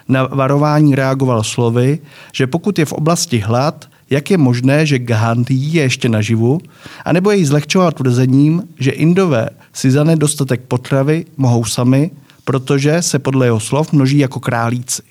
[0.09, 1.99] Na varování reagoval slovy,
[2.33, 6.61] že pokud je v oblasti hlad, jak je možné, že Gandhi je ještě naživu,
[7.05, 12.11] anebo jej zlehčoval tvrzením, že Indové si za nedostatek potravy mohou sami,
[12.45, 15.03] protože se podle jeho slov množí jako králíci.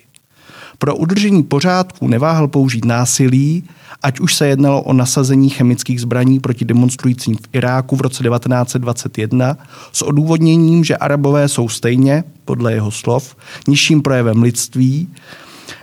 [0.78, 3.64] Pro udržení pořádku neváhal použít násilí,
[4.02, 9.56] ať už se jednalo o nasazení chemických zbraní proti demonstrujícím v Iráku v roce 1921
[9.92, 13.36] s odůvodněním, že Arabové jsou stejně, podle jeho slov,
[13.68, 15.08] nižším projevem lidství,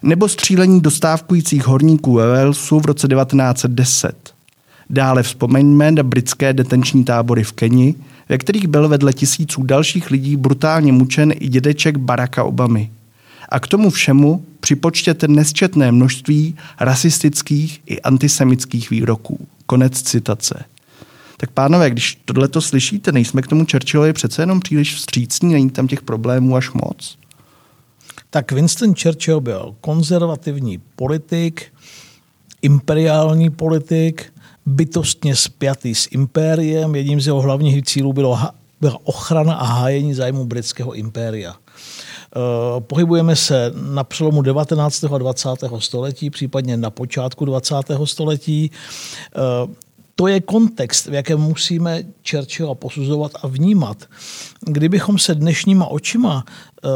[0.03, 4.33] nebo střílení dostávkujících horníků ve Walesu v roce 1910.
[4.89, 7.95] Dále vzpomeňme na britské detenční tábory v Keni,
[8.29, 12.91] ve kterých byl vedle tisíců dalších lidí brutálně mučen i dědeček Baracka Obamy.
[13.49, 19.47] A k tomu všemu připočtěte nesčetné množství rasistických i antisemických výroků.
[19.65, 20.65] Konec citace.
[21.37, 25.69] Tak pánové, když tohle to slyšíte, nejsme k tomu Churchillovi přece jenom příliš vstřícní, není
[25.69, 27.17] tam těch problémů až moc?
[28.29, 31.65] Tak Winston Churchill byl konzervativní politik,
[32.61, 34.33] imperiální politik,
[34.65, 36.95] bytostně spjatý s impériem.
[36.95, 38.39] Jedním z jeho hlavních cílů bylo,
[38.81, 41.55] byla ochrana a hájení zájmu britského impéria.
[42.35, 45.03] Eh, pohybujeme se na přelomu 19.
[45.03, 45.49] a 20.
[45.79, 47.75] století, případně na počátku 20.
[48.05, 48.71] století.
[49.35, 49.73] Eh,
[50.15, 54.05] to je kontext, v jakém musíme Churchilla posuzovat a vnímat.
[54.61, 56.89] Kdybychom se dnešníma očima eh,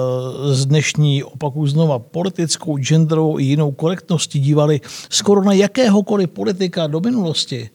[0.54, 7.00] z dnešní, opakuju znova, politickou, genderovou i jinou korektností dívali skoro na jakéhokoliv politika do
[7.00, 7.70] minulosti,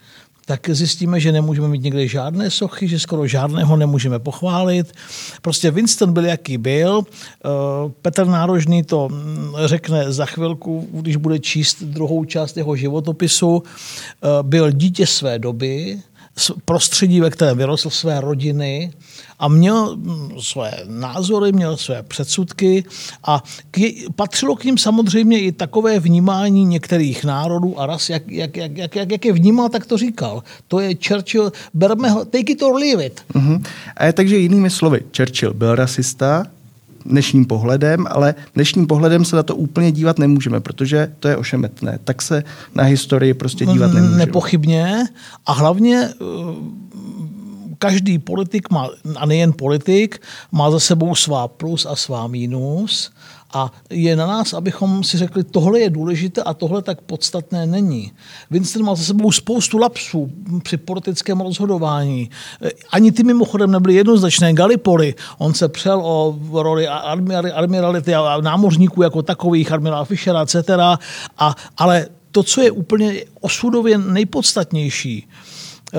[0.46, 4.92] tak zjistíme, že nemůžeme mít někde žádné sochy, že skoro žádného nemůžeme pochválit.
[5.42, 7.02] Prostě Winston byl, jaký byl.
[7.05, 7.48] Eh,
[8.02, 13.62] Petr Nárožný to mm, řekne za chvilku, když bude číst druhou část jeho životopisu.
[13.62, 15.98] Eh, byl dítě své doby,
[16.64, 18.92] prostředí, ve kterém vyrostl své rodiny
[19.38, 22.84] a měl mm, své názory, měl své předsudky
[23.24, 23.80] a k,
[24.16, 28.96] patřilo k ním samozřejmě i takové vnímání některých národů a ras, jak, jak, jak, jak,
[28.96, 30.42] jak, jak je vnímal, tak to říkal.
[30.68, 33.22] To je Churchill, berme ho, take it or leave it.
[33.34, 33.62] Uh-huh.
[33.96, 36.46] A je takže jinými slovy, Churchill byl rasista,
[37.06, 41.98] dnešním pohledem, ale dnešním pohledem se na to úplně dívat nemůžeme, protože to je ošemetné.
[42.04, 44.18] Tak se na historii prostě dívat nemůžeme.
[44.18, 45.04] Nepochybně.
[45.46, 46.14] A hlavně eh,
[47.78, 53.10] každý politik má, a nejen politik, má za sebou svá plus a svá mínus
[53.52, 58.12] a je na nás, abychom si řekli, tohle je důležité a tohle tak podstatné není.
[58.50, 62.30] Winston má za sebou spoustu lapsů při politickém rozhodování.
[62.90, 64.52] Ani ty mimochodem nebyly jednoznačné.
[64.52, 66.88] Gallipoli, on se přel o roli
[67.54, 70.54] admirality a námořníků jako takových, admirála Fischera, etc.
[71.38, 75.28] A, ale to, co je úplně osudově nejpodstatnější,
[75.94, 75.98] eh,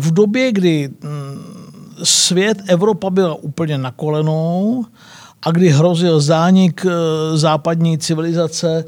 [0.00, 1.64] v době, kdy mm,
[2.02, 4.84] svět, Evropa byla úplně na kolenou,
[5.44, 6.90] a kdy hrozil zánik eh,
[7.36, 8.84] západní civilizace,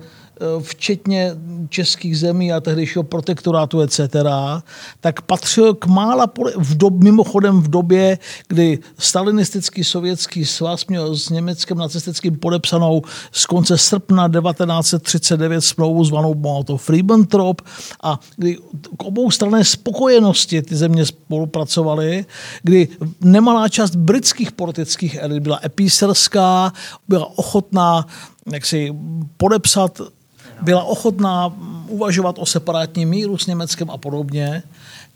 [0.62, 1.34] včetně
[1.68, 4.00] českých zemí a tehdejšího protektorátu etc.,
[5.00, 8.18] tak patřil k mála, v dob, mimochodem v době,
[8.48, 16.34] kdy stalinistický sovětský svaz měl s německým nacistickým podepsanou z konce srpna 1939 smlouvu zvanou
[16.34, 17.62] Molotov-Ribbentrop
[18.02, 18.58] a kdy
[18.96, 22.24] k obou strané spokojenosti ty země spolupracovaly,
[22.62, 22.88] kdy
[23.20, 26.72] nemalá část britských politických elit byla epíserská,
[27.08, 28.06] byla ochotná
[28.52, 28.94] jak si
[29.36, 30.00] podepsat
[30.62, 31.52] byla ochotná
[31.88, 34.62] uvažovat o separátním míru s Německem a podobně,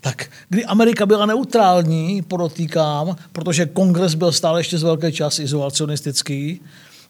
[0.01, 6.61] tak kdy Amerika byla neutrální, podotýkám, protože kongres byl stále ještě z velké části izolacionistický,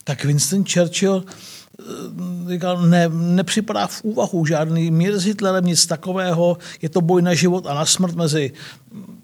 [0.04, 6.58] tak Winston Churchill eh, říkal, ne, nepřipadá v úvahu žádný mír s Hitlerem, nic takového,
[6.82, 8.52] je to boj na život a na smrt mezi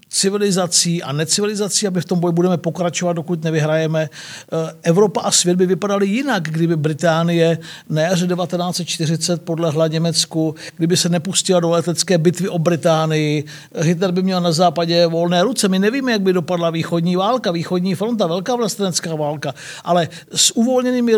[0.09, 4.09] civilizací a necivilizací, aby v tom boji budeme pokračovat, dokud nevyhrajeme.
[4.09, 7.57] Eh, Evropa a svět by vypadaly jinak, kdyby Británie
[7.89, 13.43] na jaře 1940 podlehla Německu, kdyby se nepustila do letecké bitvy o Británii.
[13.75, 15.67] Hitler by měl na západě volné ruce.
[15.67, 21.13] My nevíme, jak by dopadla východní válka, východní fronta, velká vlastenecká válka, ale s uvolněnými,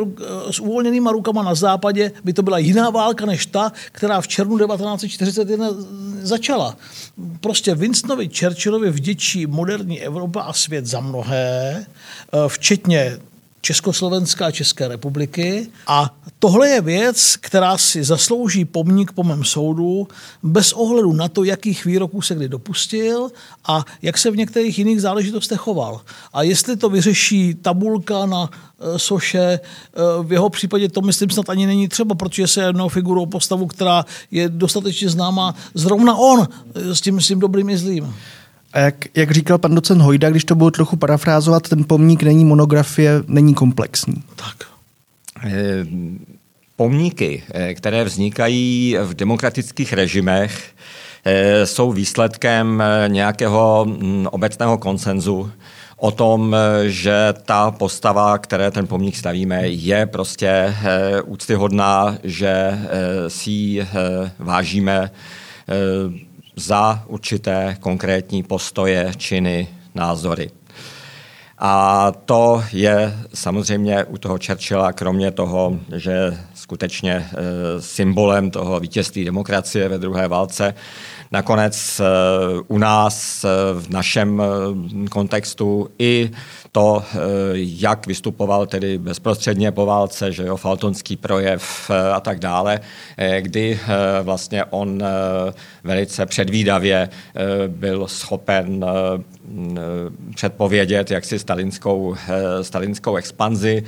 [0.52, 4.58] s uvolněnýma rukama na západě by to byla jiná válka než ta, která v červnu
[4.58, 5.68] 1941
[6.22, 6.76] začala.
[7.40, 13.18] Prostě Winstonovi Churchillovi vděčí moderní Evropa a svět za mnohé, eh, včetně
[13.62, 15.68] Československá a České republiky.
[15.88, 20.08] A tohle je věc, která si zaslouží pomník po mém soudu,
[20.44, 23.30] bez ohledu na to, jakých výroků se kdy dopustil
[23.66, 26.02] a jak se v některých jiných záležitostech choval.
[26.34, 29.60] A jestli to vyřeší tabulka na e, soše, e,
[30.24, 34.06] v jeho případě to myslím snad ani není třeba, protože se jednou figurou postavu, která
[34.32, 38.16] je dostatečně známá, zrovna on s tím, s tím dobrým i zlým.
[38.74, 42.46] A jak, jak říkal pan docent Hojda, když to budu trochu parafrázovat, ten pomník není
[42.46, 44.24] monografie, není komplexní.
[44.36, 44.72] Tak.
[45.44, 45.86] Eh,
[46.76, 50.64] pomníky, eh, které vznikají v demokratických režimech,
[51.26, 55.52] eh, jsou výsledkem nějakého mm, obecného konsenzu
[55.98, 56.56] o tom,
[56.88, 60.76] že ta postava, které ten pomník stavíme, je prostě
[61.26, 62.80] úctyhodná, že
[63.28, 63.88] si ji
[64.40, 65.12] vážíme
[66.56, 70.52] za určité konkrétní postoje, činy, názory.
[71.64, 77.28] A to je samozřejmě u toho Churchilla, kromě toho, že skutečně e,
[77.82, 80.74] symbolem toho vítězství demokracie ve druhé válce,
[81.32, 82.04] nakonec e,
[82.68, 83.48] u nás e,
[83.80, 84.42] v našem
[85.10, 86.32] kontextu i
[86.72, 87.04] to,
[87.56, 92.80] jak vystupoval tedy bezprostředně po válce, že jo, faltonský projev a tak dále,
[93.40, 93.80] kdy
[94.24, 95.04] vlastně on
[95.84, 97.10] velice předvídavě
[97.68, 98.86] byl schopen
[100.36, 103.84] předpovědět jaksi stalinskou, eh, stalinskou expanzi,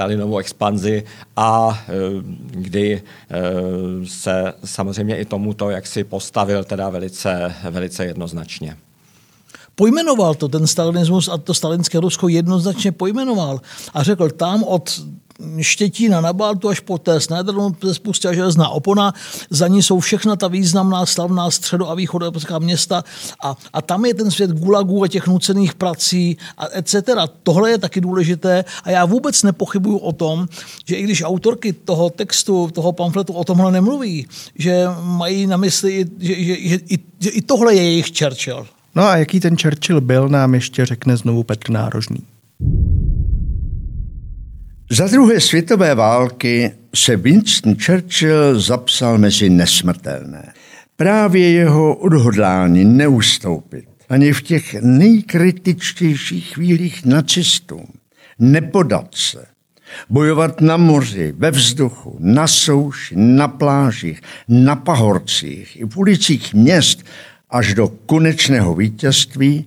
[0.00, 1.04] Stalinovou expanzi
[1.36, 1.92] a eh,
[2.50, 3.40] kdy eh,
[4.04, 8.76] se samozřejmě i tomuto jaksi postavil teda velice, velice jednoznačně.
[9.74, 13.60] Pojmenoval to, ten stalinismus a to stalinské Rusko jednoznačně pojmenoval
[13.94, 15.00] a řekl, tam od
[15.60, 19.14] Štětína na Baltu až po té Snedrnu se spustila železná opona,
[19.50, 23.04] za ní jsou všechna ta významná slavná středo- a východoevropská města
[23.44, 26.94] a, a tam je ten svět gulagů a těch nucených prací a etc.
[27.42, 30.48] Tohle je taky důležité a já vůbec nepochybuju o tom,
[30.84, 34.26] že i když autorky toho textu, toho pamfletu o tomhle nemluví,
[34.58, 38.66] že mají na mysli, že, že, že, že, že i tohle je jejich Churchill.
[38.94, 42.20] No a jaký ten Churchill byl, nám ještě řekne znovu Petr Nárožný.
[44.92, 50.52] Za druhé světové války se Winston Churchill zapsal mezi nesmrtelné.
[50.96, 57.86] Právě jeho odhodlání neustoupit ani v těch nejkritičtějších chvílích nacistům,
[58.38, 59.46] nepodat se,
[60.08, 67.04] bojovat na moři, ve vzduchu, na souši, na plážích, na pahorcích i v ulicích měst
[67.50, 69.64] až do konečného vítězství,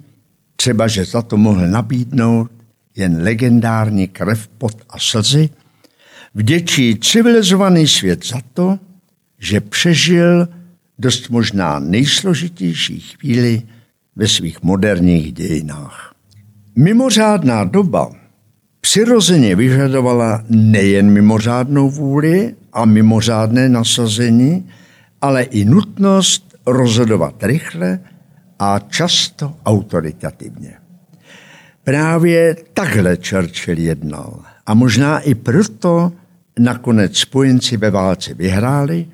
[0.55, 2.51] třeba že za to mohl nabídnout
[2.95, 5.49] jen legendární krev, pot a slzy,
[6.34, 8.79] vděčí civilizovaný svět za to,
[9.39, 10.47] že přežil
[10.99, 13.62] dost možná nejsložitější chvíli
[14.15, 16.15] ve svých moderních dějinách.
[16.75, 18.12] Mimořádná doba
[18.82, 24.69] přirozeně vyžadovala nejen mimořádnou vůli a mimořádné nasazení,
[25.21, 27.99] ale i nutnost rozhodovat rychle
[28.60, 30.83] a často autoritativně.
[31.84, 34.39] Právě takhle Churchill jednal.
[34.65, 36.12] A možná i proto
[36.60, 39.08] nakonec spojenci ve válce vyhráli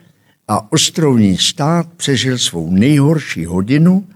[0.48, 4.08] a ostrovní stát přežil svou nejhorší hodinu,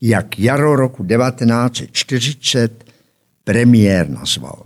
[0.00, 2.84] jak jaro roku 1940
[3.44, 4.62] premiér nazval.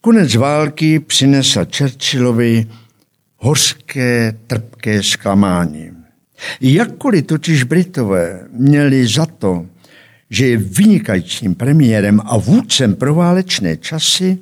[0.00, 2.66] Konec války přinesl Churchillovi
[3.36, 5.90] hořké, trpké zklamání.
[6.60, 9.66] Jakkoliv totiž Britové měli za to,
[10.30, 14.38] že je vynikajícím premiérem a vůdcem pro válečné časy,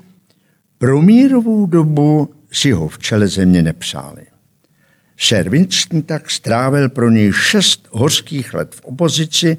[0.79, 4.23] pro mírovou dobu si ho v čele země nepřáli.
[5.19, 9.57] Sir Winston tak strávil pro něj šest horských let v opozici,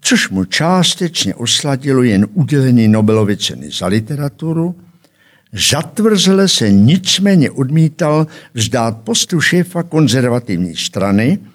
[0.00, 4.80] což mu částečně osladilo jen udělení Nobelovy ceny za literaturu,
[5.52, 11.38] zatvrzele se nicméně odmítal vzdát postu šéfa konzervativní strany–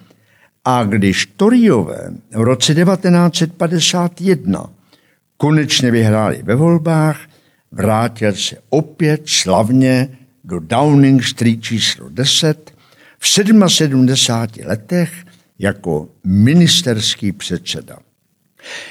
[0.70, 4.70] a když Toriové v roce 1951
[5.36, 7.20] konečně vyhráli ve volbách,
[7.72, 10.08] vrátil se opět slavně
[10.44, 12.72] do Downing Street číslo 10
[13.18, 14.08] v 77
[14.64, 15.12] letech
[15.58, 17.98] jako ministerský předseda.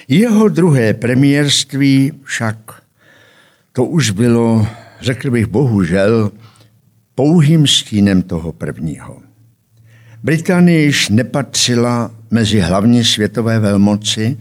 [0.08, 2.82] Jeho druhé premiérství však
[3.72, 4.68] to už bylo,
[5.01, 6.32] řekl bych bohužel,
[7.16, 9.26] pouhým stínem toho prvního.
[10.24, 14.38] Británie již nepatřila mezi hlavní světové velmoci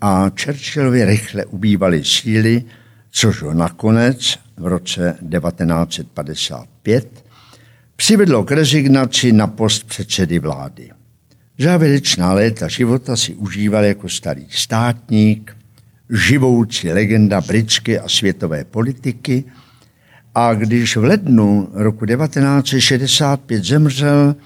[0.00, 2.64] a Churchillovi rychle ubývaly síly,
[3.10, 7.24] což ho nakonec v roce 1955
[7.96, 10.90] přivedlo k rezignaci na post předsedy vlády.
[11.58, 15.56] Závěrečná léta života si užíval jako starý státník,
[16.10, 19.44] živoucí legenda britské a světové politiky
[20.34, 24.36] a když v lednu roku 1965 zemřel,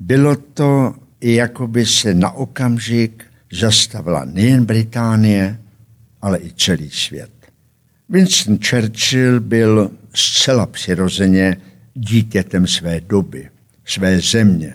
[0.00, 5.60] bylo to, jako by se na okamžik zastavila nejen Británie,
[6.22, 7.30] ale i celý svět.
[8.08, 11.56] Winston Churchill byl zcela přirozeně
[11.94, 13.50] dítětem své doby,
[13.84, 14.74] své země,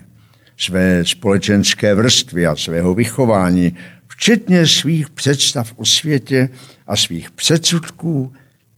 [0.57, 3.76] své společenské vrstvy a svého vychování,
[4.07, 6.49] včetně svých představ o světě
[6.88, 8.34] a svých předsudků,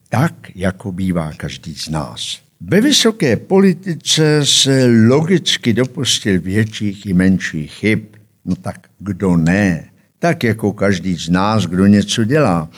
[0.10, 2.45] tak, jako bývá každý z nás.
[2.62, 8.00] Ve vysoké politice se logicky dopustil větších i menších chyb.
[8.46, 9.90] No tak kdo ne?
[10.20, 12.70] Tak jako každý z nás, kdo něco dělá.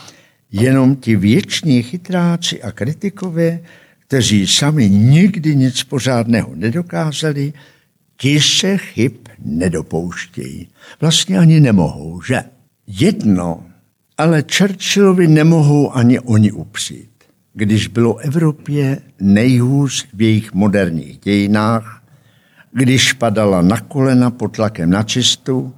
[0.51, 3.59] Jenom ti věční chytráci a kritikové,
[4.07, 7.53] kteří sami nikdy nic pořádného nedokázali,
[8.17, 9.11] ti se chyb
[9.45, 10.67] nedopouštějí.
[11.01, 12.43] Vlastně ani nemohou, že?
[12.87, 13.65] Jedno,
[14.17, 17.16] ale Churchillovi nemohou ani oni upřít
[17.57, 22.03] když bylo Evropě nejhůř v jejich moderních dějinách,
[22.71, 25.73] když padala na kolena pod tlakem nacistů,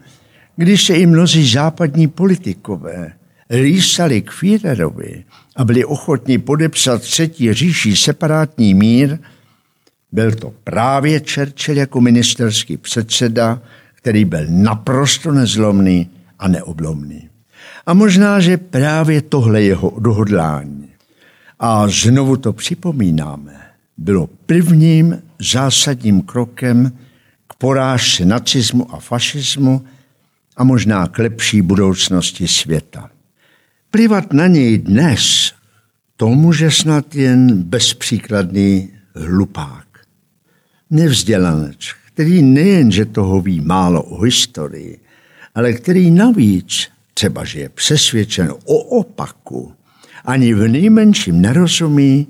[0.56, 3.14] když se i mnozí západní politikové
[3.50, 5.24] lísali k Führerovi
[5.56, 9.18] a byli ochotní podepsat třetí říší separátní mír,
[10.12, 13.62] byl to právě Churchill jako ministerský předseda,
[13.96, 16.10] který byl naprosto nezlomný
[16.40, 17.30] a neoblomný.
[17.86, 20.90] A možná, že právě tohle jeho odhodlání
[21.60, 23.62] a znovu to připomínáme,
[23.98, 26.92] bylo prvním zásadním krokem
[27.48, 29.86] k porážce nacismu a fašismu
[30.58, 33.10] a možná k lepší budoucnosti světa.
[33.92, 35.54] Plivat na něj dnes,
[36.18, 39.86] to může snad jen bezpříkladný hlupák.
[40.90, 41.78] Nevzdělanec,
[42.14, 45.00] který nejenže toho ví málo o historii,
[45.56, 49.74] ale který navíc, třeba že je přesvědčen o opaku,
[50.26, 52.28] ani v nejmenším nerozumí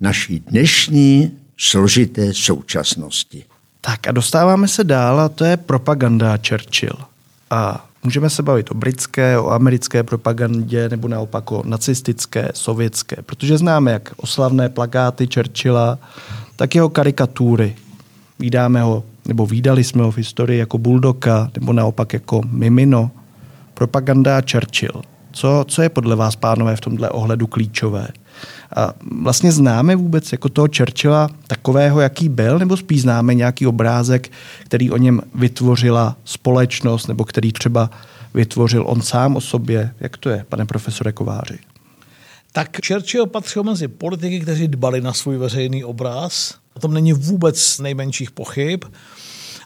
[0.00, 3.44] naší dnešní složité současnosti.
[3.80, 6.96] Tak a dostáváme se dál a to je propaganda Churchill.
[7.50, 13.58] A můžeme se bavit o britské, o americké propagandě nebo naopak o nacistické, sovětské, protože
[13.58, 15.98] známe jak oslavné plakáty Churchilla,
[16.56, 17.76] tak jeho karikatury.
[18.38, 23.10] Vídáme ho, nebo výdali jsme ho v historii jako Bulldoka, nebo naopak jako Mimino.
[23.74, 25.02] Propaganda Churchill.
[25.32, 28.08] Co, co je podle vás, pánové, v tomhle ohledu klíčové?
[28.76, 34.32] A vlastně známe vůbec jako toho Churchilla takového, jaký byl, nebo spíš známe nějaký obrázek,
[34.64, 37.90] který o něm vytvořila společnost, nebo který třeba
[38.34, 39.94] vytvořil on sám o sobě?
[40.00, 41.58] Jak to je, pane profesore Kováři?
[42.52, 46.54] Tak Churchill patřil mezi politiky, kteří dbali na svůj veřejný obraz.
[46.74, 48.84] O tom není vůbec nejmenších pochyb.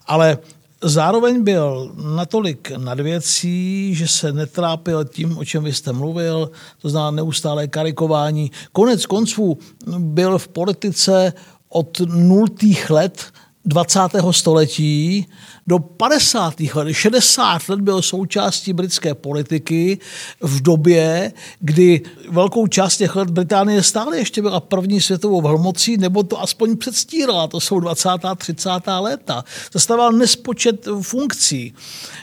[0.06, 0.38] Ale
[0.82, 6.50] Zároveň byl natolik nad věcí, že se netrápil tím, o čem vy jste mluvil,
[6.82, 8.50] to znamená neustálé karikování.
[8.72, 9.58] Konec konců
[9.98, 11.32] byl v politice
[11.68, 13.32] od nultých let
[13.66, 14.00] 20.
[14.30, 15.26] století
[15.66, 16.54] do 50.
[16.74, 19.98] let, 60 let byl součástí britské politiky
[20.40, 22.00] v době, kdy
[22.30, 27.46] velkou část těch let Británie stále ještě byla první světovou velmocí, nebo to aspoň předstírala,
[27.46, 28.08] to jsou 20.
[28.08, 28.70] a 30.
[29.00, 29.44] léta.
[29.72, 31.74] Zastával nespočet funkcí.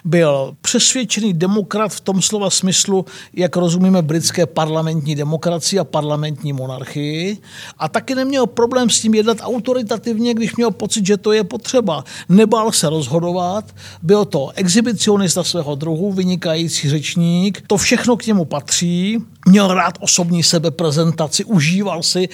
[0.06, 7.38] Byl přesvědčený demokrat v tom slova smyslu, jak rozumíme britské parlamentní demokracii a parlamentní monarchii
[7.78, 12.04] a taky neměl problém s tím jednat autoritativně, když měl pocit, že to je potřeba.
[12.30, 19.18] Nebál se rozhodovat, byl to exhibicionista svého druhu, vynikající řečník, to všechno k němu patří,
[19.48, 22.30] měl rád osobní sebeprezentaci, užíval si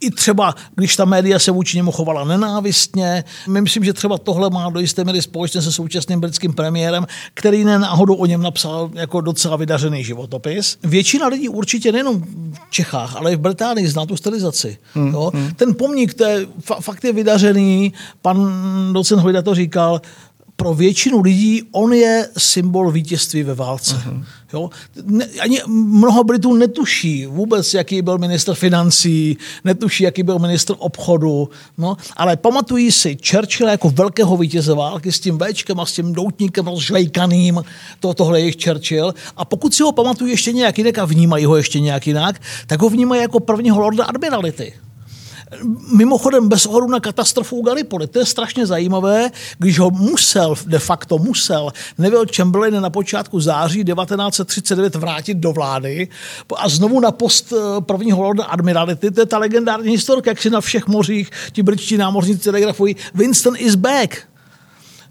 [0.00, 3.24] i třeba, když ta média se vůči němu chovala nenávistně.
[3.48, 7.64] My myslím, že třeba tohle má do jisté míry společně se současným britským premiérem, který
[7.64, 10.78] nenáhodou o něm napsal jako docela vydařený životopis.
[10.82, 12.22] Většina lidí určitě nejenom
[12.52, 14.78] v Čechách, ale i v Británii zná tu stylizaci.
[14.94, 15.30] Hmm, jo?
[15.34, 15.50] Hmm.
[15.54, 16.46] Ten pomník, to je,
[16.80, 17.92] fakt je vydařený,
[18.22, 18.52] pan
[18.92, 20.00] docent Hojda to říkal,
[20.60, 23.94] pro většinu lidí on je symbol vítězství ve válce.
[23.94, 24.24] Uh-huh.
[24.52, 24.70] Jo?
[25.04, 31.48] Ne, ani mnoho Britů netuší vůbec, jaký byl minister financí, netuší, jaký byl minister obchodu,
[31.78, 36.12] no, ale pamatují si Churchill jako velkého vítěze války s tím Včkem a s tím
[36.12, 37.64] doutníkem rozžvejkaným,
[38.00, 39.14] to, tohle je Churchill.
[39.36, 42.82] A pokud si ho pamatují ještě nějak jinak a vnímají ho ještě nějak jinak, tak
[42.82, 44.72] ho vnímají jako prvního lorda admirality.
[45.96, 50.78] Mimochodem, bez ohledu na katastrofu u Gallipoli, to je strašně zajímavé, když ho musel, de
[50.78, 56.08] facto musel, Neville Chamberlain na počátku září 1939 vrátit do vlády
[56.56, 60.50] a znovu na post eh, prvního lorda admirality, to je ta legendární historka, jak si
[60.50, 64.28] na všech mořích ti britští námořníci telegrafují, Winston is back.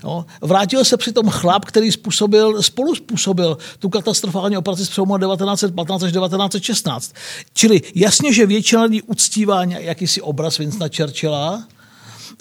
[0.04, 6.04] No, vrátil se přitom chlap, který způsobil, spolu způsobil tu katastrofální operaci z přelomu 1915
[6.04, 7.14] až 1916.
[7.54, 11.64] Čili jasně, že většina lidí uctívá jakýsi obraz Winstona Churchilla,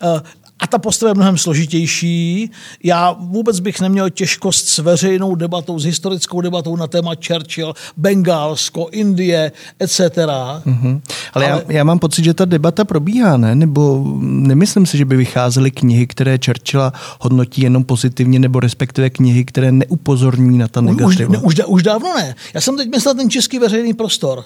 [0.03, 0.21] eh,
[0.61, 2.51] a ta postava je mnohem složitější.
[2.83, 8.89] Já vůbec bych neměl těžkost s veřejnou debatou, s historickou debatou na téma Churchill, Bengálsko,
[8.93, 10.01] Indie, etc.
[10.01, 11.01] Mm-hmm.
[11.33, 13.55] Ale, Ale já, já mám pocit, že ta debata probíhá, ne?
[13.55, 19.45] Nebo nemyslím si, že by vycházely knihy, které Churchilla hodnotí jenom pozitivně, nebo respektive knihy,
[19.45, 21.29] které neupozorňují na ta negativa.
[21.29, 22.35] Už, ne, už, už dávno ne.
[22.55, 24.45] Já jsem teď myslel ten český veřejný prostor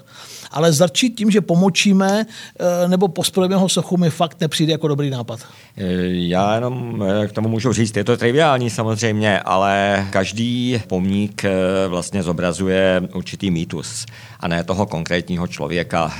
[0.51, 5.11] ale začít tím, že pomočíme eh, nebo pospojíme ho sochu, mi fakt nepřijde jako dobrý
[5.11, 5.41] nápad.
[5.77, 11.43] Eh, já jenom eh, k tomu můžu říct, je to triviální samozřejmě, ale každý pomník
[11.89, 14.07] vlastně zobrazuje určitý mýtus
[14.41, 16.13] a ne toho konkrétního člověka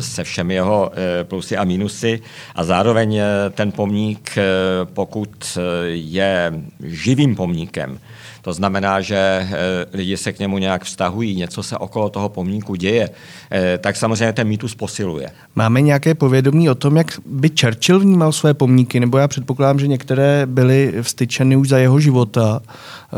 [0.00, 0.92] se všemi jeho
[1.22, 2.20] plusy a mínusy.
[2.54, 4.38] A zároveň ten pomník,
[4.84, 5.58] pokud
[5.92, 7.98] je živým pomníkem,
[8.42, 9.48] to znamená, že eh,
[9.92, 13.10] lidi se k němu nějak vztahují, něco se okolo toho pomníku děje,
[13.50, 15.30] eh, tak samozřejmě ten mýtus posiluje.
[15.54, 19.86] Máme nějaké povědomí o tom, jak by Churchill vnímal své pomníky, nebo já předpokládám, že
[19.86, 22.60] některé byly vstyčeny už za jeho života.
[22.62, 23.16] Eh,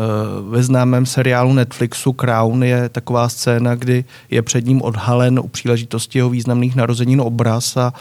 [0.49, 6.19] ve známém seriálu Netflixu Crown je taková scéna, kdy je před ním odhalen u příležitosti
[6.19, 7.93] jeho významných narozenin obraz a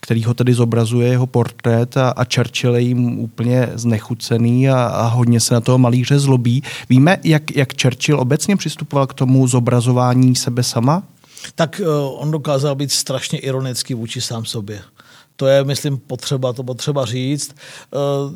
[0.00, 5.06] který ho tedy zobrazuje jeho portrét a, a Churchill je jim úplně znechucený a, a
[5.06, 6.62] hodně se na toho malíře zlobí.
[6.88, 11.02] Víme, jak, jak Churchill obecně přistupoval k tomu zobrazování sebe sama?
[11.54, 14.80] Tak uh, on dokázal být strašně ironický vůči sám sobě.
[15.36, 17.54] To je, myslím, potřeba, to potřeba říct.
[17.90, 18.32] Uh,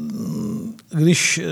[0.98, 1.44] když uh,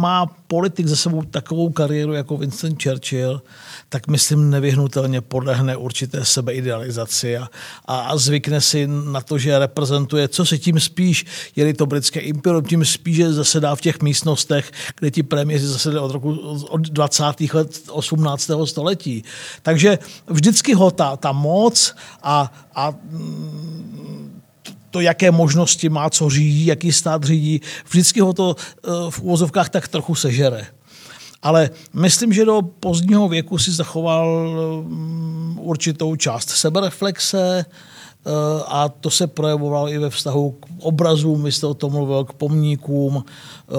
[0.00, 3.42] má politik za sebou takovou kariéru jako Winston Churchill,
[3.88, 7.48] tak myslím nevyhnutelně podlehne určité sebeidealizaci a,
[7.86, 12.64] a zvykne si na to, že reprezentuje, co se tím spíš, je to britské imperium,
[12.64, 16.30] tím spíš, že zasedá v těch místnostech, kde ti premiéři zasedají od roku
[16.68, 17.24] od 20.
[17.52, 18.50] let 18.
[18.64, 19.24] století.
[19.62, 22.94] Takže vždycky ho ta, ta moc a, a
[24.90, 29.68] to, jaké možnosti má, co řídí, jaký stát řídí, vždycky ho to eh, v úvozovkách
[29.68, 30.66] tak trochu sežere.
[31.42, 34.50] Ale myslím, že do pozdního věku si zachoval
[34.84, 38.30] mm, určitou část sebereflexe eh,
[38.66, 42.32] a to se projevovalo i ve vztahu k obrazům, vy jste o tom mluvil, k
[42.32, 43.74] pomníkům, eh,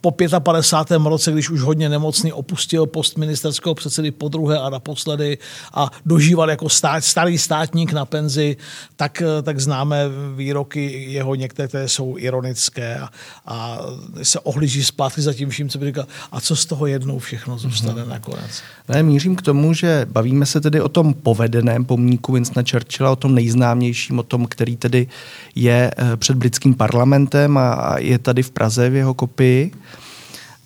[0.00, 1.02] po 55.
[1.04, 5.38] roce, když už hodně nemocný opustil post ministerského předsedy po druhé a naposledy
[5.74, 8.56] a dožíval jako stát, starý státník na penzi,
[8.96, 10.04] tak, tak známe
[10.36, 13.10] výroky jeho některé, které jsou ironické a,
[13.46, 13.78] a
[14.22, 17.58] se ohlíží zpátky za tím vším, co by říkal, a co z toho jednou všechno
[17.58, 18.08] zůstane mm-hmm.
[18.08, 18.62] nakonec.
[18.88, 23.16] Ne, mířím k tomu, že bavíme se tedy o tom povedeném pomníku Winstona Churchilla, o
[23.16, 25.06] tom nejznámějším, o tom, který tedy
[25.54, 29.72] je eh, před britským parlamentem a je tady v Praze v jeho kopii.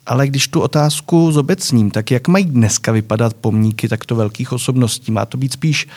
[0.07, 5.12] Ale když tu otázku zobecním, tak jak mají dneska vypadat pomníky takto velkých osobností?
[5.12, 5.88] Má to být spíš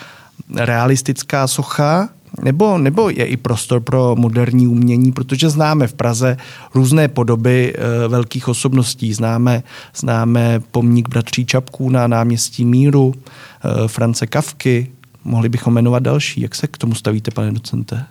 [0.56, 2.08] realistická socha,
[2.42, 6.36] nebo, nebo je i prostor pro moderní umění, protože známe v Praze
[6.74, 9.14] různé podoby e, velkých osobností.
[9.14, 9.62] Známe,
[9.96, 14.90] známe pomník bratří Čapků na náměstí Míru, e, France Kavky,
[15.24, 16.40] mohli bychom jmenovat další.
[16.40, 18.04] Jak se k tomu stavíte, pane docente?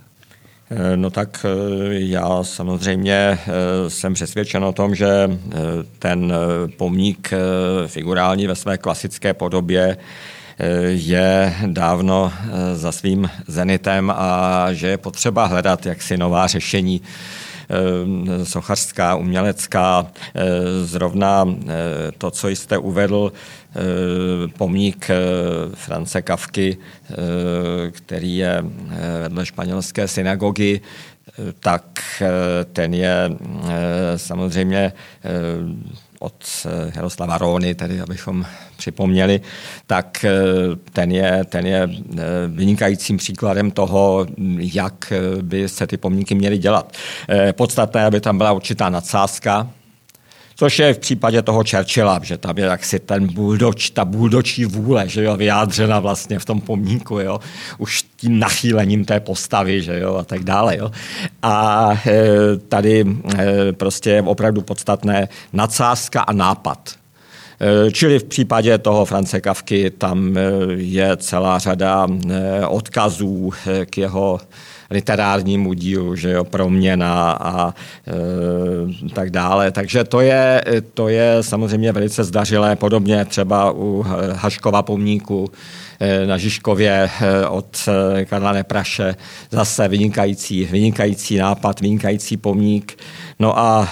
[0.70, 1.49] Eh, no tak eh,
[1.89, 5.39] já samozřejmě eh, jsem přesvědčen o tom, že
[5.99, 6.34] ten
[6.78, 7.32] pomník
[7.88, 9.97] figurální ve své klasické podobě
[10.88, 12.34] je dávno
[12.74, 17.01] za svým zenitem a že je potřeba hledat jaksi nová řešení
[18.43, 20.07] sochařská, umělecká.
[20.84, 21.45] Zrovna
[22.18, 23.32] to, co jste uvedl,
[24.57, 25.15] pomník eh,
[25.73, 27.15] France Kavky, eh,
[27.91, 28.63] který je
[29.21, 30.82] vedle španělské synagogy,
[31.59, 31.84] tak
[32.73, 33.30] ten je
[34.15, 34.93] samozřejmě
[36.19, 38.45] od eh, Jaroslava Róny, tedy abychom
[38.78, 39.41] připomněli,
[39.88, 40.32] tak eh,
[40.93, 41.89] ten je, ten je
[42.47, 44.25] vynikajícím příkladem toho,
[44.57, 46.93] jak by se ty pomníky měly dělat.
[47.51, 49.69] Podstatné, aby tam byla určitá nadsázka,
[50.60, 55.10] Což je v případě toho Churchilla, že tam je jaksi ten buldoč, ta buldočí vůle,
[55.10, 57.39] že jo, vyjádřena vlastně v tom pomníku, jo,
[57.78, 60.91] už tím nachýlením té postavy, že jo, a tak dále, jo.
[61.41, 62.28] A e,
[62.68, 63.05] tady
[63.39, 66.89] e, prostě je opravdu podstatné nadsázka a nápad.
[67.62, 70.41] E, čili v případě toho France Kavky tam e,
[70.74, 73.53] je celá řada e, odkazů
[73.86, 74.39] k jeho
[74.89, 77.73] literárnímu dílu, že jo, proměna a
[79.07, 79.71] e, tak dále.
[79.71, 80.63] Takže to je,
[80.93, 85.51] to je samozřejmě velice zdařilé, podobně třeba u Haškova pomníku
[85.99, 89.15] e, na Žižkově e, od e, Karla Nepraše.
[89.51, 92.99] Zase vynikající, vynikající nápad, vynikající pomník.
[93.39, 93.89] No a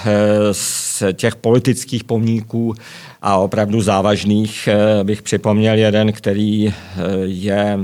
[0.51, 2.73] z těch politických pomníků
[3.21, 4.69] a opravdu závažných
[5.03, 6.73] bych připomněl jeden, který
[7.23, 7.79] je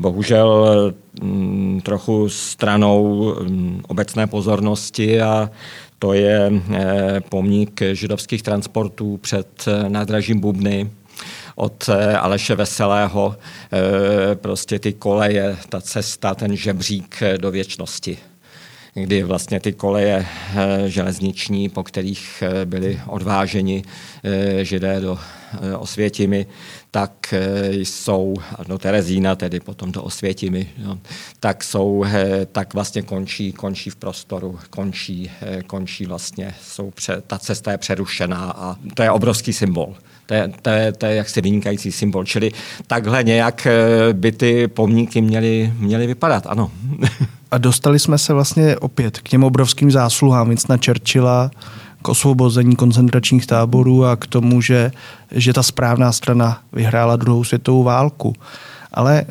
[0.00, 0.92] bohužel
[1.22, 5.50] mm, trochu stranou mm, obecné pozornosti a
[5.98, 10.90] to je eh, pomník židovských transportů před eh, nádražím Bubny
[11.56, 13.36] od eh, Aleše Veselého.
[14.34, 18.18] Prostě ty koleje, ta cesta, ten žebřík do věčnosti
[18.94, 20.26] kdy vlastně ty koleje
[20.86, 23.82] železniční, po kterých byli odváženi
[24.62, 25.18] židé do
[25.78, 26.46] Osvětimi,
[26.90, 28.34] tak eh, jsou,
[28.68, 30.98] no Terezína tedy potom to Osvětimi, no,
[31.40, 37.22] tak jsou, eh, tak vlastně končí, končí v prostoru, končí, eh, končí vlastně, jsou pře,
[37.26, 39.94] ta cesta je přerušená a to je obrovský symbol.
[40.26, 42.24] To je, to, je, to je jaksi vynikající symbol.
[42.24, 42.50] Čili
[42.86, 43.66] takhle nějak
[44.12, 46.70] by ty pomníky měly, měly vypadat, ano.
[47.50, 51.50] A dostali jsme se vlastně opět k těm obrovským zásluhám na Churchilla,
[52.02, 54.92] k osvobození koncentračních táborů a k tomu, že,
[55.30, 58.34] že ta správná strana vyhrála druhou světovou válku.
[58.92, 59.24] Ale e,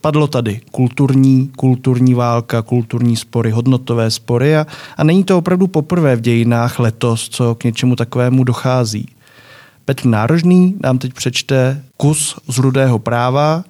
[0.00, 4.66] padlo tady kulturní, kulturní válka, kulturní spory, hodnotové spory a,
[4.96, 9.08] a není to opravdu poprvé v dějinách letos, co k něčemu takovému dochází.
[9.84, 13.64] Petr Nárožný nám teď přečte kus z rudého práva,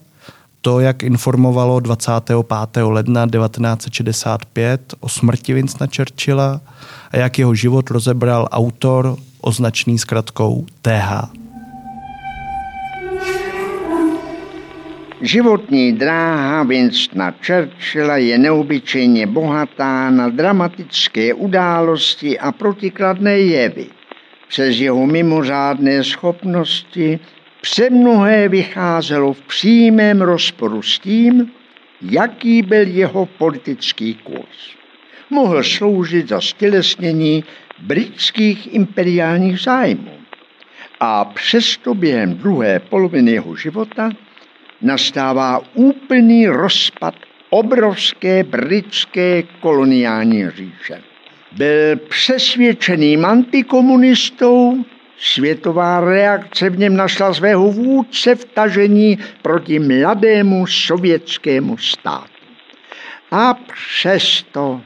[0.64, 2.36] to, jak informovalo 25.
[2.76, 6.60] ledna 1965 o smrti Vincenta Churchilla
[7.10, 11.28] a jak jeho život rozebral autor označený zkratkou TH.
[15.20, 23.86] Životní dráha Winstona Churchilla je neobyčejně bohatá na dramatické události a protikladné jevy.
[24.48, 27.20] Přes jeho mimořádné schopnosti
[27.64, 31.52] přemnohé vycházelo v přímém rozporu s tím,
[32.02, 34.76] jaký byl jeho politický kurz.
[35.30, 37.44] Mohl sloužit za stělesnění
[37.78, 40.12] britských imperiálních zájmů.
[41.00, 44.10] A přesto během druhé poloviny jeho života
[44.82, 47.14] nastává úplný rozpad
[47.50, 51.02] obrovské britské koloniální říše.
[51.52, 54.84] Byl přesvědčeným antikomunistou
[55.18, 62.28] Světová reakce v něm našla svého vůdce v tažení proti mladému sovětskému státu.
[63.30, 64.80] A přesto,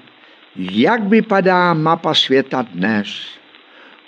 [0.56, 3.08] jak vypadá mapa světa dnes,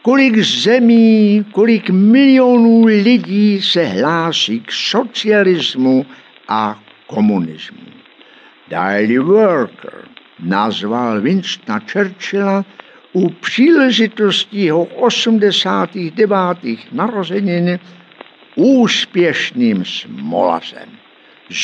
[0.03, 6.07] kolik zemí, kolik milionů lidí se hlásí k socialismu
[6.49, 7.79] a komunismu.
[8.69, 10.09] Daily Worker
[10.41, 12.65] nazval Winstona Churchilla
[13.13, 16.59] u příležitosti jeho 89.
[16.93, 17.79] narozenin
[18.55, 20.89] úspěšným smolařem.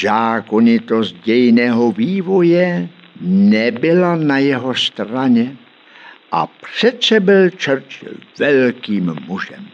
[0.00, 2.88] Zákonitost dějného vývoje
[3.20, 5.56] nebyla na jeho straně
[6.32, 9.66] a přece byl Churchill velkým mužem.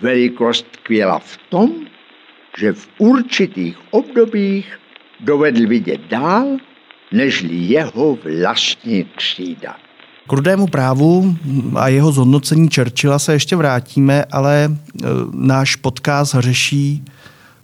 [0.00, 1.72] Velikost tkvěla v tom,
[2.58, 4.80] že v určitých obdobích
[5.20, 6.56] dovedl vidět dál,
[7.12, 9.76] nežli jeho vlastní třída.
[10.28, 11.36] K rudému právu
[11.74, 17.04] a jeho zhodnocení Churchilla se ještě vrátíme, ale e, náš podcast řeší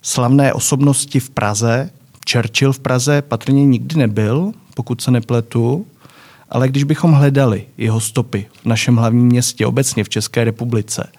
[0.03, 1.91] slavné osobnosti v Praze.
[2.33, 5.87] Churchill v Praze patrně nikdy nebyl, pokud se nepletu,
[6.51, 11.13] ale když bychom hledali jeho stopy v našem hlavním městě, obecně v České republice, e,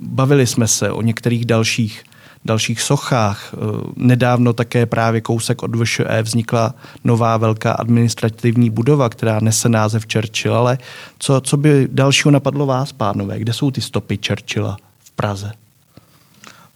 [0.00, 2.02] bavili jsme se o některých dalších
[2.44, 3.54] dalších sochách.
[3.54, 3.58] Eh,
[3.96, 6.74] nedávno také právě kousek od VŠE vznikla
[7.04, 10.78] nová velká administrativní budova, která nese název Churchill, ale
[11.18, 13.38] co, co by dalšího napadlo vás, pánové?
[13.38, 15.52] Kde jsou ty stopy Churchilla v Praze?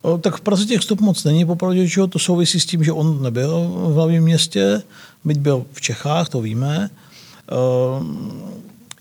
[0.02, 2.92] O, tak v Praze těch stop moc není, popravdě, že to souvisí s tím, že
[2.92, 4.82] on nebyl v hlavním městě,
[5.24, 6.90] byť byl v Čechách, to víme.
[7.48, 8.32] Ehm,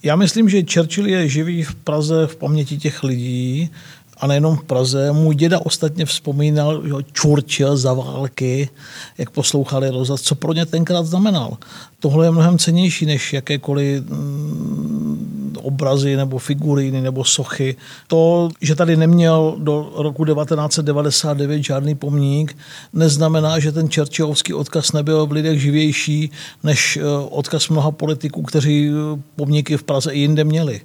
[0.03, 3.69] Já myslím, že Churchill je živý v Praze v paměti těch lidí,
[4.17, 5.11] a nejenom v Praze.
[5.11, 8.69] Můj děda ostatně vzpomínal, že Churchill za války,
[9.17, 11.57] jak poslouchali rozhlas, co pro ně tenkrát znamenal.
[11.99, 17.75] Tohle je mnohem cenější než jakékoliv mm, obrazy nebo figuríny nebo sochy.
[18.07, 22.57] To, že tady neměl do roku 1999 žádný pomník,
[22.93, 26.31] neznamená, že ten čerčovský odkaz nebyl v lidech živější
[26.63, 30.81] než eh, odkaz mnoha politiků, kteří eh, pomníky v Praze i jinde měli.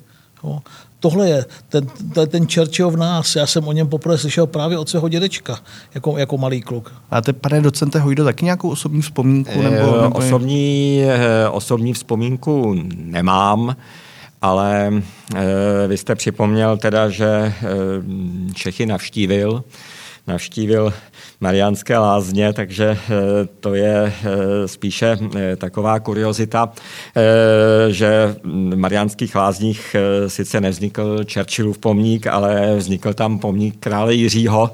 [1.01, 3.37] Tohle je ten, to je ten Churchill v nás.
[3.37, 5.59] Já jsem o něm poprvé slyšel právě od svého dědečka,
[5.95, 6.93] jako, jako malý kluk.
[7.11, 9.63] Máte, pane docente Hojdo, taky nějakou osobní vzpomínku?
[9.63, 10.11] Nebo, nebo...
[10.11, 13.77] Osobní, eh, osobní vzpomínku nemám.
[14.43, 14.93] Ale
[15.37, 17.55] e, vy jste připomněl teda, že e,
[18.55, 19.65] Čechy navštívil,
[20.29, 20.93] navštívil
[21.41, 23.11] Mariánské lázně, takže eh,
[23.61, 26.73] to je eh, spíše eh, taková kuriozita,
[27.89, 34.71] že v Mariánských lázních sice nevznikl Churchillův pomník, ale vznikl tam pomník krále Jiřího,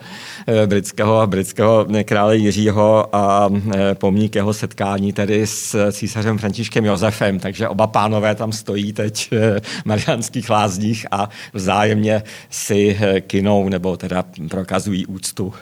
[0.67, 3.51] britského, britského krále Jiřího a
[3.95, 9.85] pomník jeho setkání tedy s císařem Františkem Josefem, takže oba pánové tam stojí teď v
[9.85, 15.53] Mariánských lázních a vzájemně si kinou nebo teda prokazují úctu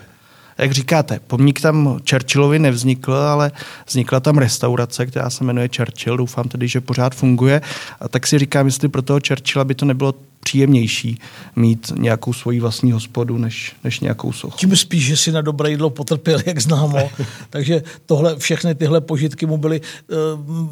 [0.59, 3.53] jak říkáte, pomník tam Churchillovi nevznikl, ale
[3.89, 6.17] vznikla tam restaurace, která se jmenuje Churchill.
[6.17, 7.61] Doufám tedy, že pořád funguje.
[8.01, 11.21] A tak si říkám, jestli pro toho Churchilla by to nebylo příjemnější
[11.57, 14.59] mít nějakou svoji vlastní hospodu, než, než nějakou sochu.
[14.59, 17.11] Tím spíš, že si na dobré jídlo potrpěl, jak známo.
[17.51, 20.17] Takže tohle, všechny tyhle požitky mu byly uh,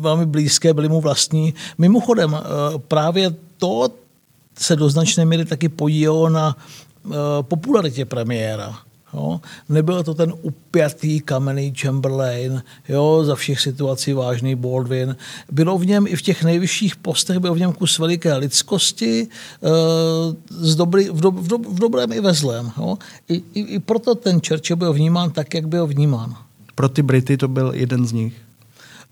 [0.01, 1.55] velmi blízké, byly mu vlastní.
[1.79, 2.41] Mimochodem, uh,
[2.79, 3.89] právě to
[4.59, 6.57] se do značné míry taky podílelo na
[7.05, 7.13] uh,
[7.43, 8.79] popularitě premiéra.
[9.15, 9.41] Jo.
[9.69, 15.17] Nebyl to ten upjatý kamenný Chamberlain, jo, za všech situací vážný Baldwin.
[15.53, 19.29] Bylo v něm i v těch nejvyšších postech, byl v něm kus veliké lidskosti,
[19.63, 22.73] e, dobrý, v, do, v, do, v dobrém i ve zlém.
[22.79, 22.99] Jo.
[23.29, 26.37] I, i, I proto ten Churchill byl vnímán tak, jak byl vnímán.
[26.75, 28.50] Pro ty Brity to byl jeden z nich.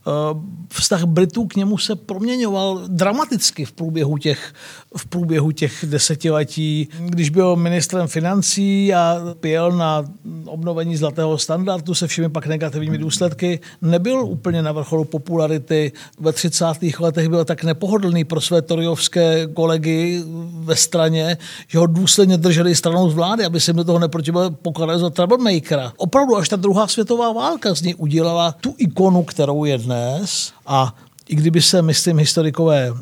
[0.09, 0.35] Eh,
[0.73, 4.53] vztah Britů k němu se proměňoval dramaticky v průběhu těch,
[4.97, 6.89] v průběhu těch desetiletí.
[7.01, 10.05] Když byl ministrem financí a pěl na
[10.45, 15.93] obnovení zlatého standardu se všemi pak negativními důsledky, nebyl úplně na vrcholu popularity.
[16.21, 16.65] Ve 30.
[16.99, 21.37] letech byl tak nepohodlný pro své toriovské kolegy ve straně,
[21.69, 25.93] že ho důsledně drželi stranou z vlády, aby se do toho neprotibil pokladali za troublemakera.
[25.97, 30.53] Opravdu až ta druhá světová válka z něj udělala tu ikonu, kterou je dnes dnes
[30.67, 30.95] a
[31.29, 32.93] i kdyby se, myslím, historikové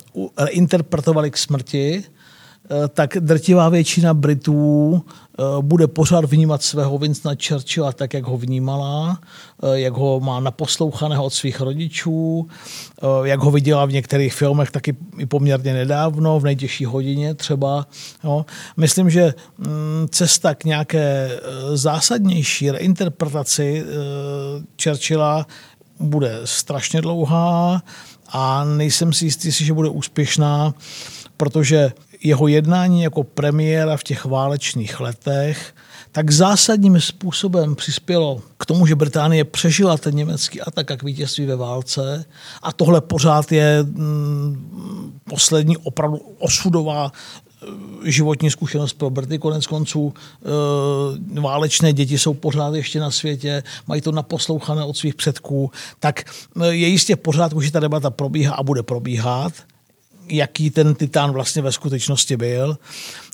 [0.49, 5.03] interpretovali k smrti, eh, tak drtivá většina Britů
[5.39, 9.21] eh, bude pořád vnímat svého Winstona Churchilla tak, jak ho vnímala,
[9.63, 12.49] eh, jak ho má naposlouchaného od svých rodičů,
[13.25, 17.87] jak ho viděla v některých filmech taky i poměrně nedávno, v nejtěžší hodině třeba.
[18.25, 18.47] Jo.
[18.77, 21.31] Myslím, že mm, cesta k nějaké
[21.75, 23.85] zásadnější reinterpretaci
[24.83, 25.47] Churchilla
[26.01, 27.83] bude strašně dlouhá
[28.29, 30.75] a nejsem si jistý, že bude úspěšná,
[31.37, 31.93] protože
[32.23, 35.75] jeho jednání jako premiéra v těch válečných letech
[36.17, 41.47] tak zásadním způsobem přispělo k tomu, že Británie přežila ten německý atak a k vítězství
[41.47, 42.25] ve válce.
[42.63, 47.13] A tohle pořád je mm, poslední opravdu osudová
[48.05, 49.39] životní zkušenost pro Brty.
[49.39, 50.15] Konec konců
[51.37, 56.25] e, válečné děti jsou pořád ještě na světě, mají to naposlouchané od svých předků, tak
[56.63, 59.53] eh, je jistě pořád, že ta debata probíhá a bude probíhat,
[60.29, 62.79] jaký ten titán vlastně ve skutečnosti byl,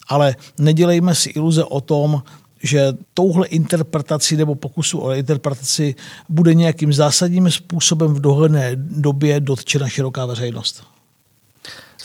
[0.08, 2.22] ale nedělejme si iluze o tom,
[2.62, 5.94] že touhle interpretací nebo pokusu o interpretaci
[6.28, 10.82] bude nějakým zásadním způsobem v dohledné době dotčena široká veřejnost.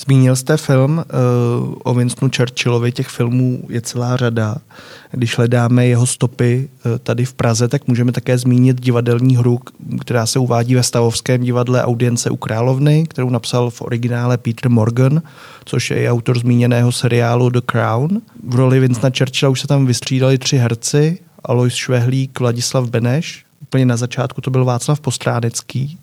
[0.05, 4.55] Zmínil jste film uh, o Winstonu Churchillovi, těch filmů je celá řada.
[5.11, 9.59] Když hledáme jeho stopy uh, tady v Praze, tak můžeme také zmínit divadelní hru,
[10.01, 15.21] která se uvádí ve Stavovském divadle Audience u královny, kterou napsal v originále Peter Morgan,
[15.65, 18.09] což je autor zmíněného seriálu The Crown.
[18.47, 23.85] V roli Winstona Churchilla už se tam vystřídali tři herci, Alois Švehlík, Vladislav Beneš, úplně
[23.85, 25.97] na začátku to byl Václav Postránecký,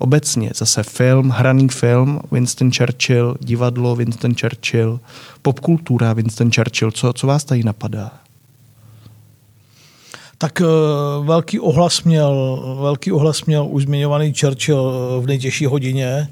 [0.00, 5.00] obecně zase film, hraný film, Winston Churchill, divadlo Winston Churchill,
[5.42, 6.90] popkultura Winston Churchill.
[6.90, 8.10] Co, co vás tady napadá?
[10.38, 16.28] Tak uh, velký ohlas měl, velký ohlas měl už zmiňovaný Churchill v nejtěžší hodině.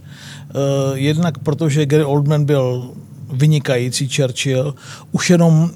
[0.54, 2.90] Uh, jednak protože Gary Oldman byl
[3.32, 4.74] vynikající Churchill.
[5.12, 5.70] Už jenom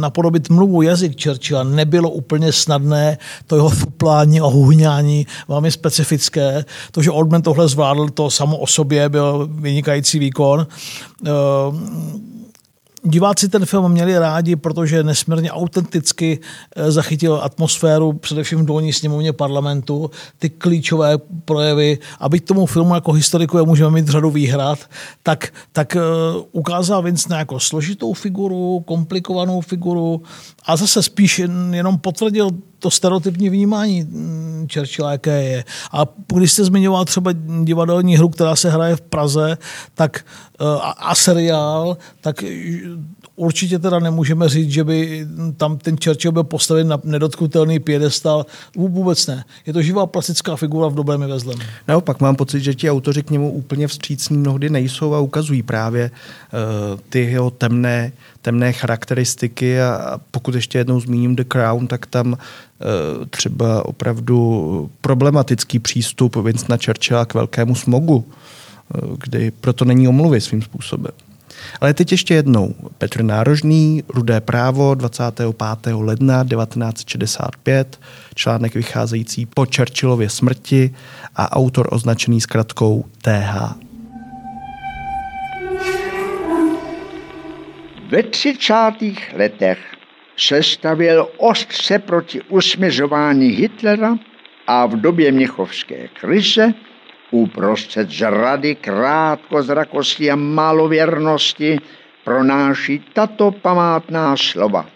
[0.00, 6.64] napodobit mluvu jazyk Churchilla nebylo úplně snadné, to jeho fuplání a huhňání velmi specifické.
[6.90, 10.66] To, že Oldman tohle zvládl, to samo o sobě byl vynikající výkon.
[11.26, 11.30] Eh,
[13.04, 16.38] diváci ten film měli rádi, protože nesmírně autenticky
[16.76, 21.98] eh, zachytil atmosféru, především v dolní sněmovně parlamentu, ty klíčové projevy.
[22.18, 24.78] A byť tomu filmu jako historiku můžeme mít řadu výhrad,
[25.22, 30.22] tak, tak uh, ukázal Vince jako složitou figuru, komplikovanou figuru
[30.66, 31.38] a zase spíš
[31.70, 32.50] jenom potvrdil
[32.82, 35.64] to stereotypní vnímání mm, Churchilla, jaké je.
[35.92, 37.32] A když jste zmiňoval třeba
[37.64, 39.58] divadelní hru, která se hraje v Praze,
[39.94, 40.24] tak
[40.60, 40.64] eh,
[40.98, 42.44] a, seriál, tak
[43.36, 45.26] určitě teda nemůžeme říct, že by
[45.56, 48.46] tam ten Churchill byl postaven na nedotknutelný piedestal.
[48.76, 49.44] Vůbec ne.
[49.66, 51.58] Je to živá plastická figura v dobrém i ve zlém.
[51.88, 56.10] Naopak mám pocit, že ti autoři k němu úplně vstřícní mnohdy nejsou a ukazují právě
[56.10, 58.12] uh, ty jeho temné,
[58.42, 62.36] temné charakteristiky a pokud ještě jednou zmíním The Crown, tak tam
[63.30, 70.62] třeba opravdu problematický přístup Winstona Churchilla k velkému smogu, uh, kdy proto není omluvy svým
[70.62, 71.12] způsobem.
[71.80, 72.74] Ale teď ještě jednou.
[72.98, 75.94] Petr Nárožný, Rudé právo, 25.
[75.94, 78.00] ledna 1965,
[78.34, 80.94] článek vycházející po Churchillově smrti
[81.36, 83.74] a autor označený zkratkou TH.
[88.10, 88.74] Ve 30.
[89.36, 89.78] letech
[90.46, 94.16] se stavěl ostře proti usměřování Hitlera
[94.66, 96.74] a v době Měchovské krize
[97.30, 101.78] uprostřed zrady, krátkozrakosti a malověrnosti
[102.24, 104.86] pronáší tato památná slova.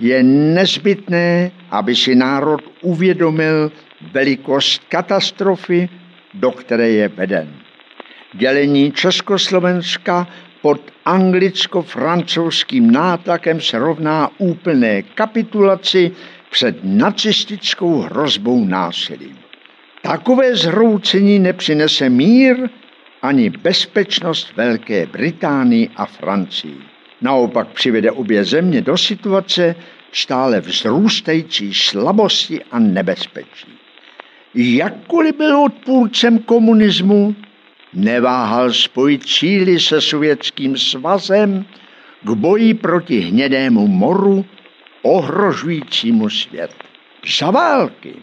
[0.00, 3.72] Je nezbytné, aby si národ uvědomil
[4.12, 5.88] velikost katastrofy,
[6.34, 7.54] do které je veden.
[8.34, 10.26] Dělení Československa
[10.62, 16.10] pod anglicko-francouzským nátlakem se rovná úplné kapitulaci
[16.50, 19.38] před nacistickou hrozbou násilím.
[20.02, 22.68] Takové zhroucení nepřinese mír
[23.22, 26.78] ani bezpečnost Velké Británii a Francii.
[27.20, 29.74] Naopak přivede obě země do situace
[30.12, 33.78] stále vzrůstající slabosti a nebezpečí.
[34.54, 37.34] Jakkoliv byl odpůrcem komunismu,
[37.94, 41.64] neváhal spojit síly se Sovětským svazem
[42.24, 44.44] k boji proti hnědému moru,
[45.02, 46.74] ohrožujícímu svět.
[47.38, 48.14] Za války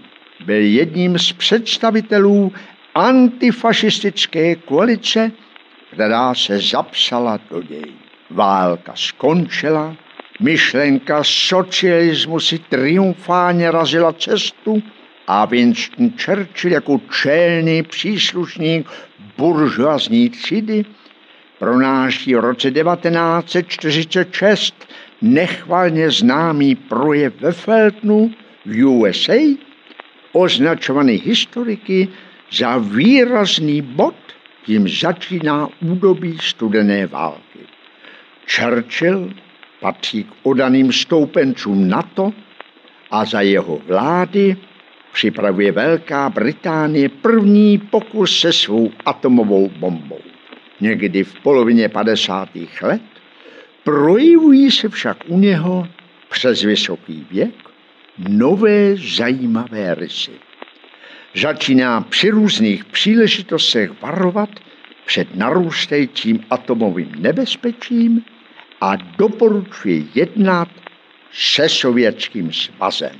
[0.46, 2.54] byl jedním z představitelů
[2.96, 5.32] antifašistické koalice,
[5.94, 7.94] která se zapsala do děj.
[8.30, 9.96] Válka skončila,
[10.40, 14.84] myšlenka socialismu si triumfálně razila cestu
[15.28, 18.90] a Winston Churchill jako čelný příslušník
[19.40, 20.86] buržoazní třídy
[21.60, 24.88] pronáší v roce 1946
[25.22, 28.32] nechvalně známý projev ve Feltnu
[28.66, 29.56] v USA,
[30.32, 32.08] označovaný historiky
[32.52, 34.16] za výrazný bod,
[34.66, 37.60] tím začíná údobí studené války.
[38.56, 39.30] Churchill
[39.80, 42.34] patří k odaným stoupencům NATO
[43.12, 44.58] a za jeho vlády
[45.14, 50.20] připravuje Velká Británie první pokus se svou atomovou bombou.
[50.82, 52.50] Někdy v polovině 50.
[52.82, 53.02] let
[53.84, 55.88] projevují se však u něho
[56.30, 57.70] přes vysoký věk
[58.18, 60.32] nové zajímavé rysy.
[61.36, 64.50] Začíná při různých příležitostech varovat
[65.06, 68.22] před narůstajícím atomovým nebezpečím
[68.82, 70.70] a doporučuje jednat
[71.32, 73.16] se Sovětským svazem.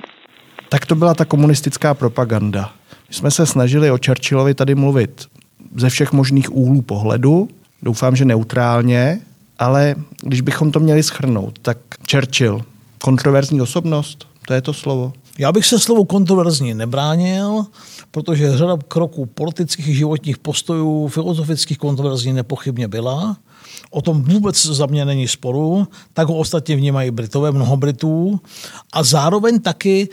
[0.70, 2.72] Tak to byla ta komunistická propaganda.
[3.08, 5.26] My jsme se snažili o Churchillovi tady mluvit
[5.76, 7.48] ze všech možných úhlů pohledu,
[7.82, 9.20] doufám, že neutrálně,
[9.58, 11.78] ale když bychom to měli schrnout, tak
[12.10, 12.62] Churchill,
[13.02, 15.12] kontroverzní osobnost, to je to slovo.
[15.40, 17.66] Já bych se slovu kontroverzní nebránil,
[18.10, 23.36] protože řada kroků politických životních postojů, filozofických kontroverzní nepochybně byla.
[23.90, 28.40] O tom vůbec za mě není sporu, tak ho ostatně vnímají Britové, mnoho Britů.
[28.92, 30.08] A zároveň taky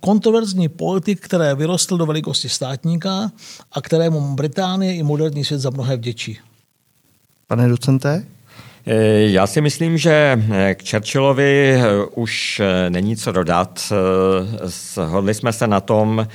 [0.00, 3.32] kontroverzní politik, které vyrostl do velikosti státníka
[3.72, 6.38] a kterému Británie i moderní svět za mnohé vděčí.
[7.46, 8.26] Pane docente?
[8.86, 11.82] Eh, já si myslím, že eh, k Churchillovi eh,
[12.14, 13.92] už není co dodat.
[14.66, 16.26] Shodli jsme se na tom,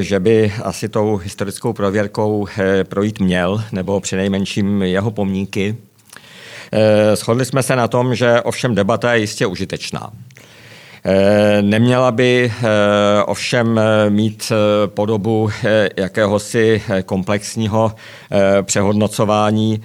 [0.00, 2.46] že by asi tou historickou prověrkou
[2.88, 5.76] projít měl, nebo přinejmenším jeho pomníky.
[7.14, 10.10] Shodli jsme se na tom, že ovšem debata je jistě užitečná.
[11.60, 12.52] Neměla by
[13.26, 14.52] ovšem mít
[14.86, 15.50] podobu
[15.96, 17.92] jakéhosi komplexního
[18.62, 19.82] přehodnocování,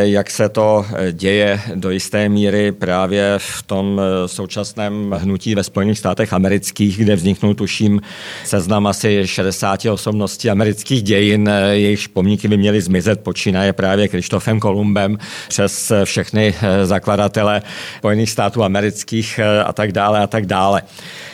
[0.00, 6.32] jak se to děje do jisté míry právě v tom současném hnutí ve Spojených státech
[6.32, 8.00] amerických, kde vzniknul tuším
[8.44, 15.18] seznam asi 60 osobností amerických dějin, jejichž pomníky by měly zmizet, počínaje právě Krištofem Kolumbem
[15.48, 16.54] přes všechny
[16.84, 17.62] zakladatele
[17.98, 20.49] Spojených států amerických a tak dále a tak dále.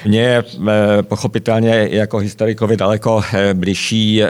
[0.04, 0.44] Mně je
[1.02, 3.22] pochopitelně jako historikovi daleko
[3.54, 4.22] blížší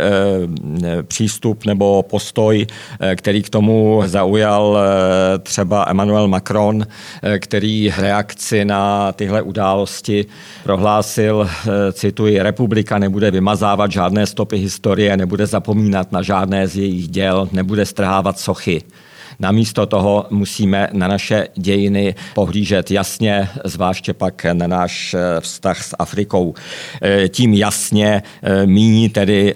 [1.03, 2.67] přístup nebo postoj,
[3.17, 4.79] který k tomu zaujal
[5.43, 6.87] třeba Emmanuel Macron,
[7.39, 10.27] který reakci na tyhle události
[10.63, 11.49] prohlásil,
[11.93, 17.87] cituji, republika nebude vymazávat žádné stopy historie, nebude zapomínat na žádné z jejich děl, nebude
[17.87, 18.83] strhávat sochy.
[19.41, 25.97] Namísto toho musíme na naše dějiny pohlížet jasně, zvláště pak na náš eh, vztah s
[25.99, 26.55] Afrikou.
[27.03, 29.55] Eh, tím jasně eh, míní tedy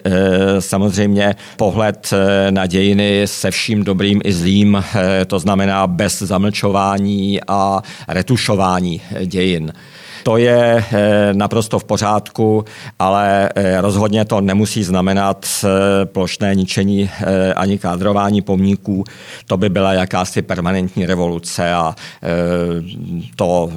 [0.58, 2.10] samozřejmě pohled
[2.50, 4.84] na dějiny se vším dobrým i zlým,
[5.26, 9.72] to znamená bez zamlčování a retušování dějin.
[10.22, 12.64] To je eh, naprosto v pořádku,
[12.98, 17.10] ale eh, rozhodně to nemusí znamenat eh, plošné ničení
[17.56, 19.04] ani kádrování pomníků.
[19.46, 21.94] To by byla jakási permanentní revoluce a
[23.36, 23.72] to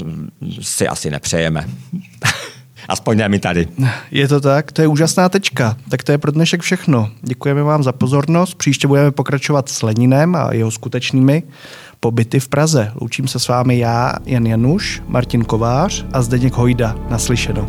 [0.62, 1.66] si asi nepřejeme.
[2.90, 3.68] Aspoň ne mi tady.
[4.12, 5.78] Je to tak, to je úžasná tečka.
[5.90, 7.10] Tak to je pro dnešek všechno.
[7.22, 8.56] Děkujeme vám za pozornost.
[8.56, 11.44] Příště budeme pokračovat s Leninem a jeho skutečnými
[12.04, 12.92] pobyty v Praze.
[13.02, 16.96] Loučím se s vámi já, Jan Januš, Martin Kovář a Zdeněk Hojda.
[17.10, 17.68] Naslyšenou.